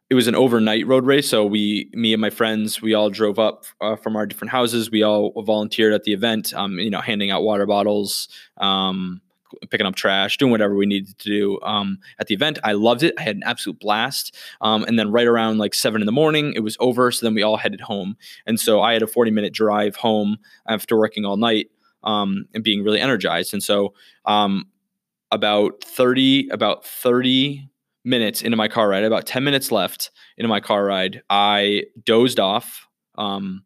it 0.09 0.13
was 0.13 0.27
an 0.27 0.35
overnight 0.35 0.85
road 0.85 1.05
race, 1.05 1.29
so 1.29 1.45
we, 1.45 1.89
me 1.93 2.13
and 2.13 2.21
my 2.21 2.29
friends, 2.29 2.81
we 2.81 2.93
all 2.93 3.09
drove 3.09 3.39
up 3.39 3.65
uh, 3.81 3.95
from 3.95 4.15
our 4.15 4.27
different 4.27 4.51
houses. 4.51 4.91
We 4.91 5.01
all 5.01 5.33
volunteered 5.43 5.93
at 5.93 6.03
the 6.03 6.13
event, 6.13 6.53
um, 6.53 6.77
you 6.77 6.91
know, 6.91 7.01
handing 7.01 7.31
out 7.31 7.43
water 7.43 7.65
bottles, 7.65 8.27
um, 8.57 9.21
picking 9.69 9.85
up 9.85 9.95
trash, 9.95 10.37
doing 10.37 10.51
whatever 10.51 10.75
we 10.75 10.85
needed 10.85 11.17
to 11.19 11.29
do 11.29 11.59
um, 11.61 11.99
at 12.19 12.27
the 12.27 12.35
event. 12.35 12.59
I 12.63 12.73
loved 12.73 13.03
it. 13.03 13.13
I 13.17 13.23
had 13.23 13.35
an 13.35 13.43
absolute 13.43 13.79
blast. 13.79 14.35
Um, 14.61 14.83
and 14.83 14.97
then 14.97 15.11
right 15.11 15.27
around 15.27 15.57
like 15.57 15.73
seven 15.73 16.01
in 16.01 16.05
the 16.05 16.11
morning, 16.11 16.53
it 16.55 16.61
was 16.61 16.77
over. 16.79 17.11
So 17.11 17.25
then 17.25 17.33
we 17.33 17.43
all 17.43 17.57
headed 17.57 17.81
home. 17.81 18.15
And 18.45 18.59
so 18.59 18.81
I 18.81 18.93
had 18.93 19.03
a 19.03 19.07
40 19.07 19.31
minute 19.31 19.53
drive 19.53 19.95
home 19.97 20.37
after 20.67 20.97
working 20.97 21.25
all 21.25 21.37
night 21.37 21.69
um, 22.03 22.45
and 22.53 22.63
being 22.63 22.83
really 22.83 23.01
energized. 23.01 23.53
And 23.53 23.63
so 23.63 23.93
um, 24.25 24.67
about 25.31 25.83
30, 25.83 26.49
about 26.49 26.85
30 26.85 27.69
minutes 28.03 28.41
into 28.41 28.55
my 28.55 28.67
car 28.67 28.89
ride, 28.89 29.03
about 29.03 29.25
10 29.25 29.43
minutes 29.43 29.71
left 29.71 30.11
into 30.37 30.47
my 30.47 30.59
car 30.59 30.85
ride, 30.85 31.21
I 31.29 31.83
dozed 32.03 32.39
off. 32.39 32.87
Um, 33.17 33.64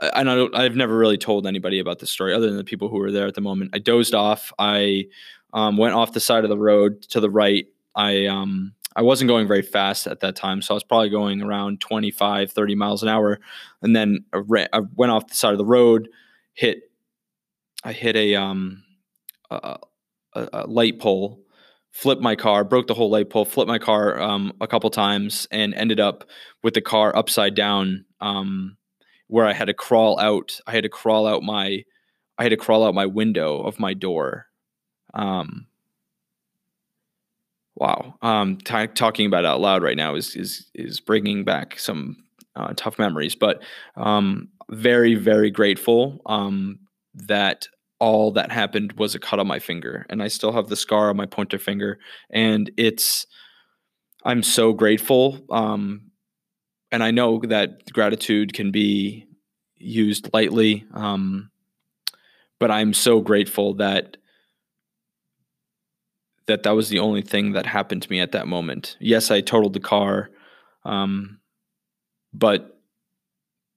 I 0.00 0.24
don't. 0.24 0.54
I've 0.54 0.76
never 0.76 0.96
really 0.96 1.18
told 1.18 1.46
anybody 1.46 1.78
about 1.78 1.98
this 1.98 2.10
story 2.10 2.34
other 2.34 2.46
than 2.46 2.56
the 2.56 2.64
people 2.64 2.88
who 2.88 2.98
were 2.98 3.12
there 3.12 3.26
at 3.26 3.34
the 3.34 3.40
moment. 3.40 3.72
I 3.74 3.78
dozed 3.78 4.14
off. 4.14 4.52
I 4.58 5.06
um, 5.52 5.76
went 5.76 5.94
off 5.94 6.12
the 6.12 6.20
side 6.20 6.44
of 6.44 6.50
the 6.50 6.58
road 6.58 7.02
to 7.02 7.20
the 7.20 7.30
right. 7.30 7.66
I 7.94 8.26
um, 8.26 8.72
I 8.96 9.02
wasn't 9.02 9.28
going 9.28 9.46
very 9.46 9.62
fast 9.62 10.06
at 10.06 10.20
that 10.20 10.36
time, 10.36 10.62
so 10.62 10.74
I 10.74 10.76
was 10.76 10.84
probably 10.84 11.10
going 11.10 11.42
around 11.42 11.80
25, 11.80 12.50
30 12.50 12.74
miles 12.74 13.02
an 13.02 13.08
hour, 13.08 13.38
and 13.82 13.94
then 13.94 14.24
I, 14.32 14.38
ran, 14.38 14.68
I 14.72 14.80
went 14.96 15.12
off 15.12 15.28
the 15.28 15.34
side 15.34 15.52
of 15.52 15.58
the 15.58 15.64
road, 15.64 16.08
hit. 16.54 16.90
I 17.82 17.92
hit 17.92 18.14
a 18.14 18.34
um 18.34 18.84
a, 19.50 19.78
a, 20.34 20.66
light 20.66 20.98
pole, 20.98 21.40
flipped 21.90 22.22
my 22.22 22.36
car, 22.36 22.64
broke 22.64 22.86
the 22.86 22.94
whole 22.94 23.10
light 23.10 23.30
pole, 23.30 23.44
flipped 23.44 23.68
my 23.68 23.78
car 23.78 24.20
um, 24.20 24.52
a 24.60 24.66
couple 24.66 24.90
times, 24.90 25.46
and 25.50 25.74
ended 25.74 26.00
up 26.00 26.24
with 26.62 26.74
the 26.74 26.80
car 26.80 27.14
upside 27.16 27.54
down. 27.54 28.04
Um, 28.20 28.76
where 29.30 29.46
I 29.46 29.52
had 29.52 29.66
to 29.66 29.74
crawl 29.74 30.18
out. 30.18 30.60
I 30.66 30.72
had 30.72 30.82
to 30.82 30.88
crawl 30.88 31.26
out 31.26 31.42
my 31.42 31.84
I 32.38 32.42
had 32.42 32.50
to 32.50 32.56
crawl 32.56 32.84
out 32.84 32.94
my 32.94 33.06
window 33.06 33.60
of 33.60 33.78
my 33.78 33.94
door. 33.94 34.46
Um, 35.14 35.66
wow. 37.76 38.14
Um, 38.22 38.56
t- 38.56 38.86
talking 38.88 39.26
about 39.26 39.44
out 39.44 39.60
loud 39.60 39.82
right 39.82 39.96
now 39.96 40.14
is 40.14 40.34
is 40.36 40.70
is 40.74 41.00
bringing 41.00 41.44
back 41.44 41.78
some 41.78 42.16
uh, 42.56 42.72
tough 42.76 42.98
memories, 42.98 43.34
but 43.34 43.62
um, 43.96 44.48
very 44.70 45.14
very 45.14 45.50
grateful 45.50 46.20
um, 46.26 46.80
that 47.14 47.68
all 48.00 48.32
that 48.32 48.50
happened 48.50 48.94
was 48.94 49.14
a 49.14 49.18
cut 49.18 49.38
on 49.38 49.46
my 49.46 49.58
finger, 49.58 50.06
and 50.10 50.22
I 50.22 50.28
still 50.28 50.52
have 50.52 50.68
the 50.68 50.76
scar 50.76 51.10
on 51.10 51.16
my 51.16 51.26
pointer 51.26 51.58
finger, 51.58 51.98
and 52.30 52.70
it's. 52.76 53.26
I'm 54.22 54.42
so 54.42 54.74
grateful 54.74 55.46
um, 55.48 56.10
and 56.92 57.02
I 57.02 57.10
know 57.10 57.40
that 57.40 57.92
gratitude 57.92 58.52
can 58.52 58.70
be 58.70 59.26
used 59.76 60.30
lightly, 60.32 60.84
um, 60.92 61.50
but 62.58 62.70
I'm 62.70 62.92
so 62.92 63.20
grateful 63.20 63.74
that 63.74 64.16
that 66.46 66.64
that 66.64 66.72
was 66.72 66.88
the 66.88 66.98
only 66.98 67.22
thing 67.22 67.52
that 67.52 67.64
happened 67.64 68.02
to 68.02 68.10
me 68.10 68.20
at 68.20 68.32
that 68.32 68.48
moment. 68.48 68.96
Yes, 68.98 69.30
I 69.30 69.40
totaled 69.40 69.72
the 69.72 69.80
car, 69.80 70.30
um, 70.84 71.38
but 72.32 72.80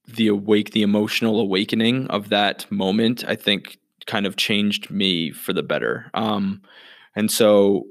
the 0.08 0.28
awake, 0.28 0.72
the 0.72 0.82
emotional 0.82 1.40
awakening 1.40 2.08
of 2.08 2.28
that 2.30 2.70
moment, 2.70 3.24
I 3.26 3.36
think, 3.36 3.78
kind 4.06 4.26
of 4.26 4.36
changed 4.36 4.90
me 4.90 5.30
for 5.30 5.52
the 5.52 5.62
better. 5.62 6.10
Um, 6.14 6.62
and 7.16 7.30
so 7.30 7.86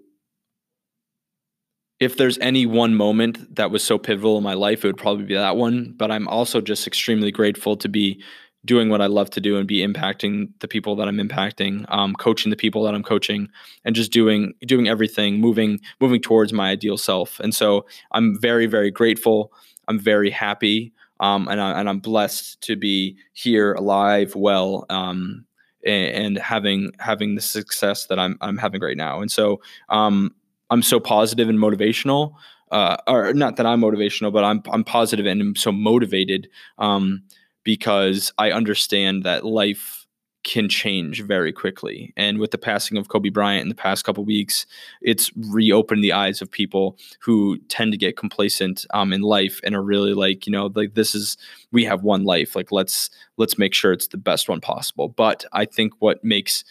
if 1.99 2.17
there's 2.17 2.37
any 2.39 2.65
one 2.65 2.95
moment 2.95 3.55
that 3.55 3.71
was 3.71 3.83
so 3.83 3.97
pivotal 3.97 4.37
in 4.37 4.43
my 4.43 4.53
life, 4.53 4.83
it 4.83 4.87
would 4.87 4.97
probably 4.97 5.25
be 5.25 5.35
that 5.35 5.55
one. 5.55 5.93
But 5.95 6.11
I'm 6.11 6.27
also 6.27 6.61
just 6.61 6.87
extremely 6.87 7.31
grateful 7.31 7.77
to 7.77 7.87
be 7.87 8.21
doing 8.65 8.89
what 8.89 9.01
I 9.01 9.07
love 9.07 9.29
to 9.31 9.41
do 9.41 9.57
and 9.57 9.67
be 9.67 9.85
impacting 9.85 10.47
the 10.59 10.67
people 10.67 10.95
that 10.95 11.07
I'm 11.07 11.17
impacting, 11.17 11.85
um, 11.89 12.13
coaching 12.15 12.49
the 12.49 12.55
people 12.55 12.83
that 12.83 12.95
I'm 12.95 13.03
coaching, 13.03 13.49
and 13.83 13.95
just 13.95 14.11
doing 14.11 14.53
doing 14.65 14.87
everything, 14.87 15.39
moving 15.39 15.79
moving 15.99 16.21
towards 16.21 16.53
my 16.53 16.69
ideal 16.69 16.97
self. 16.97 17.39
And 17.39 17.53
so 17.53 17.85
I'm 18.11 18.39
very 18.39 18.65
very 18.65 18.91
grateful. 18.91 19.51
I'm 19.87 19.99
very 19.99 20.29
happy, 20.29 20.93
um, 21.19 21.49
and, 21.49 21.59
I, 21.59 21.77
and 21.77 21.89
I'm 21.89 21.99
blessed 21.99 22.61
to 22.61 22.77
be 22.77 23.17
here, 23.33 23.73
alive, 23.73 24.33
well, 24.33 24.85
um, 24.89 25.45
and, 25.85 26.37
having 26.37 26.91
having 26.99 27.35
the 27.35 27.41
success 27.41 28.05
that 28.05 28.17
I'm 28.17 28.37
I'm 28.39 28.57
having 28.57 28.81
right 28.81 28.95
now. 28.95 29.19
And 29.19 29.29
so 29.29 29.59
um, 29.89 30.33
I'm 30.73 30.81
so 30.81 30.99
positive 30.99 31.49
and 31.49 31.59
motivational, 31.59 32.33
uh, 32.71 32.97
or 33.07 33.31
not 33.33 33.57
that 33.57 33.67
I'm 33.67 33.81
motivational, 33.81 34.33
but 34.33 34.43
I'm 34.43 34.63
I'm 34.71 34.83
positive 34.83 35.27
and 35.27 35.39
I'm 35.39 35.55
so 35.55 35.71
motivated 35.71 36.49
um, 36.79 37.21
because 37.63 38.33
I 38.39 38.51
understand 38.51 39.23
that 39.23 39.45
life 39.45 40.07
can 40.43 40.67
change 40.67 41.21
very 41.21 41.53
quickly. 41.53 42.11
And 42.17 42.39
with 42.39 42.49
the 42.49 42.57
passing 42.57 42.97
of 42.97 43.07
Kobe 43.07 43.29
Bryant 43.29 43.61
in 43.61 43.69
the 43.69 43.75
past 43.75 44.03
couple 44.03 44.25
weeks, 44.25 44.65
it's 45.01 45.31
reopened 45.37 46.03
the 46.03 46.11
eyes 46.11 46.41
of 46.41 46.51
people 46.51 46.97
who 47.21 47.59
tend 47.69 47.91
to 47.93 47.97
get 47.97 48.17
complacent 48.17 48.85
um, 48.95 49.13
in 49.13 49.21
life 49.21 49.61
and 49.63 49.75
are 49.75 49.83
really 49.83 50.13
like, 50.13 50.47
you 50.47 50.51
know, 50.51 50.71
like 50.73 50.95
this 50.95 51.13
is 51.13 51.37
we 51.71 51.85
have 51.85 52.03
one 52.03 52.23
life. 52.23 52.55
Like 52.55 52.71
let's 52.71 53.11
let's 53.37 53.59
make 53.59 53.75
sure 53.75 53.93
it's 53.93 54.07
the 54.07 54.17
best 54.17 54.49
one 54.49 54.59
possible. 54.59 55.07
But 55.07 55.45
I 55.53 55.65
think 55.65 55.93
what 55.99 56.23
makes 56.23 56.65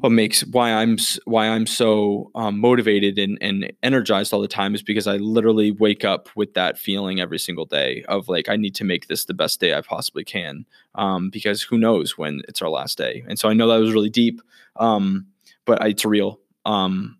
what 0.00 0.10
makes 0.10 0.42
why 0.46 0.72
I'm 0.72 0.96
why 1.24 1.48
I'm 1.48 1.66
so 1.66 2.30
um, 2.34 2.58
motivated 2.58 3.18
and, 3.18 3.38
and 3.40 3.72
energized 3.82 4.32
all 4.32 4.40
the 4.40 4.48
time 4.48 4.74
is 4.74 4.82
because 4.82 5.06
I 5.06 5.16
literally 5.16 5.70
wake 5.70 6.04
up 6.04 6.28
with 6.34 6.54
that 6.54 6.78
feeling 6.78 7.20
every 7.20 7.38
single 7.38 7.66
day 7.66 8.04
of 8.08 8.28
like 8.28 8.48
I 8.48 8.56
need 8.56 8.74
to 8.76 8.84
make 8.84 9.06
this 9.06 9.24
the 9.24 9.34
best 9.34 9.60
day 9.60 9.74
I 9.74 9.80
possibly 9.80 10.24
can 10.24 10.66
um, 10.94 11.30
because 11.30 11.62
who 11.62 11.78
knows 11.78 12.18
when 12.18 12.42
it's 12.48 12.62
our 12.62 12.70
last 12.70 12.98
day. 12.98 13.24
And 13.28 13.38
so 13.38 13.48
I 13.48 13.52
know 13.54 13.68
that 13.68 13.78
was 13.78 13.92
really 13.92 14.10
deep 14.10 14.40
um, 14.76 15.26
but 15.64 15.84
it's 15.86 16.04
real. 16.04 16.40
Um, 16.64 17.18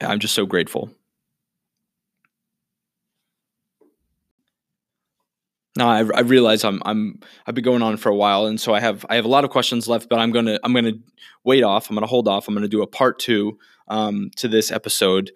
I'm 0.00 0.18
just 0.18 0.34
so 0.34 0.46
grateful 0.46 0.90
No, 5.78 5.86
I, 5.86 5.98
I 5.98 6.20
realize 6.22 6.64
I'm 6.64 6.82
I'm 6.84 7.20
I've 7.46 7.54
been 7.54 7.62
going 7.62 7.82
on 7.82 7.98
for 7.98 8.08
a 8.08 8.14
while, 8.14 8.46
and 8.46 8.60
so 8.60 8.74
I 8.74 8.80
have 8.80 9.06
I 9.08 9.14
have 9.14 9.24
a 9.24 9.28
lot 9.28 9.44
of 9.44 9.50
questions 9.50 9.86
left, 9.86 10.08
but 10.08 10.18
I'm 10.18 10.32
gonna 10.32 10.58
I'm 10.64 10.74
gonna 10.74 10.94
wait 11.44 11.62
off. 11.62 11.88
I'm 11.88 11.94
gonna 11.94 12.08
hold 12.08 12.26
off. 12.26 12.48
I'm 12.48 12.54
gonna 12.54 12.66
do 12.66 12.82
a 12.82 12.86
part 12.88 13.20
two 13.20 13.60
um, 13.86 14.32
to 14.38 14.48
this 14.48 14.72
episode 14.72 15.30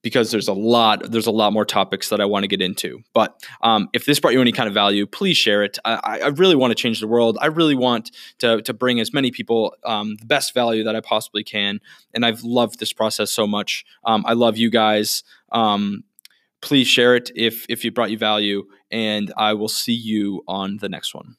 because 0.00 0.30
there's 0.30 0.48
a 0.48 0.54
lot 0.54 1.10
there's 1.12 1.26
a 1.26 1.30
lot 1.30 1.52
more 1.52 1.66
topics 1.66 2.08
that 2.08 2.22
I 2.22 2.24
want 2.24 2.44
to 2.44 2.48
get 2.48 2.62
into. 2.62 3.02
But 3.12 3.38
um, 3.60 3.90
if 3.92 4.06
this 4.06 4.18
brought 4.18 4.32
you 4.32 4.40
any 4.40 4.50
kind 4.50 4.66
of 4.66 4.72
value, 4.72 5.06
please 5.06 5.36
share 5.36 5.62
it. 5.62 5.78
I, 5.84 6.20
I, 6.24 6.28
really 6.28 6.56
want 6.56 6.70
to 6.70 6.74
change 6.74 7.00
the 7.00 7.06
world. 7.06 7.36
I 7.42 7.48
really 7.48 7.74
want 7.74 8.12
to 8.38 8.62
to 8.62 8.72
bring 8.72 8.98
as 8.98 9.12
many 9.12 9.30
people 9.30 9.76
um, 9.84 10.16
the 10.16 10.24
best 10.24 10.54
value 10.54 10.84
that 10.84 10.96
I 10.96 11.00
possibly 11.00 11.44
can. 11.44 11.80
And 12.14 12.24
I've 12.24 12.42
loved 12.44 12.80
this 12.80 12.94
process 12.94 13.30
so 13.30 13.46
much. 13.46 13.84
Um, 14.04 14.24
I 14.26 14.32
love 14.32 14.56
you 14.56 14.70
guys. 14.70 15.22
Please 16.62 16.86
share 16.86 17.14
it 17.16 17.30
if 17.34 17.66
if 17.68 17.84
it 17.84 17.90
brought 17.90 18.10
you 18.10 18.18
value, 18.18 18.64
and 18.90 19.32
I 19.36 19.52
will 19.54 19.68
see 19.68 19.92
you 19.92 20.42
on 20.48 20.78
the 20.80 20.88
next 20.88 21.14
one. 21.14 21.36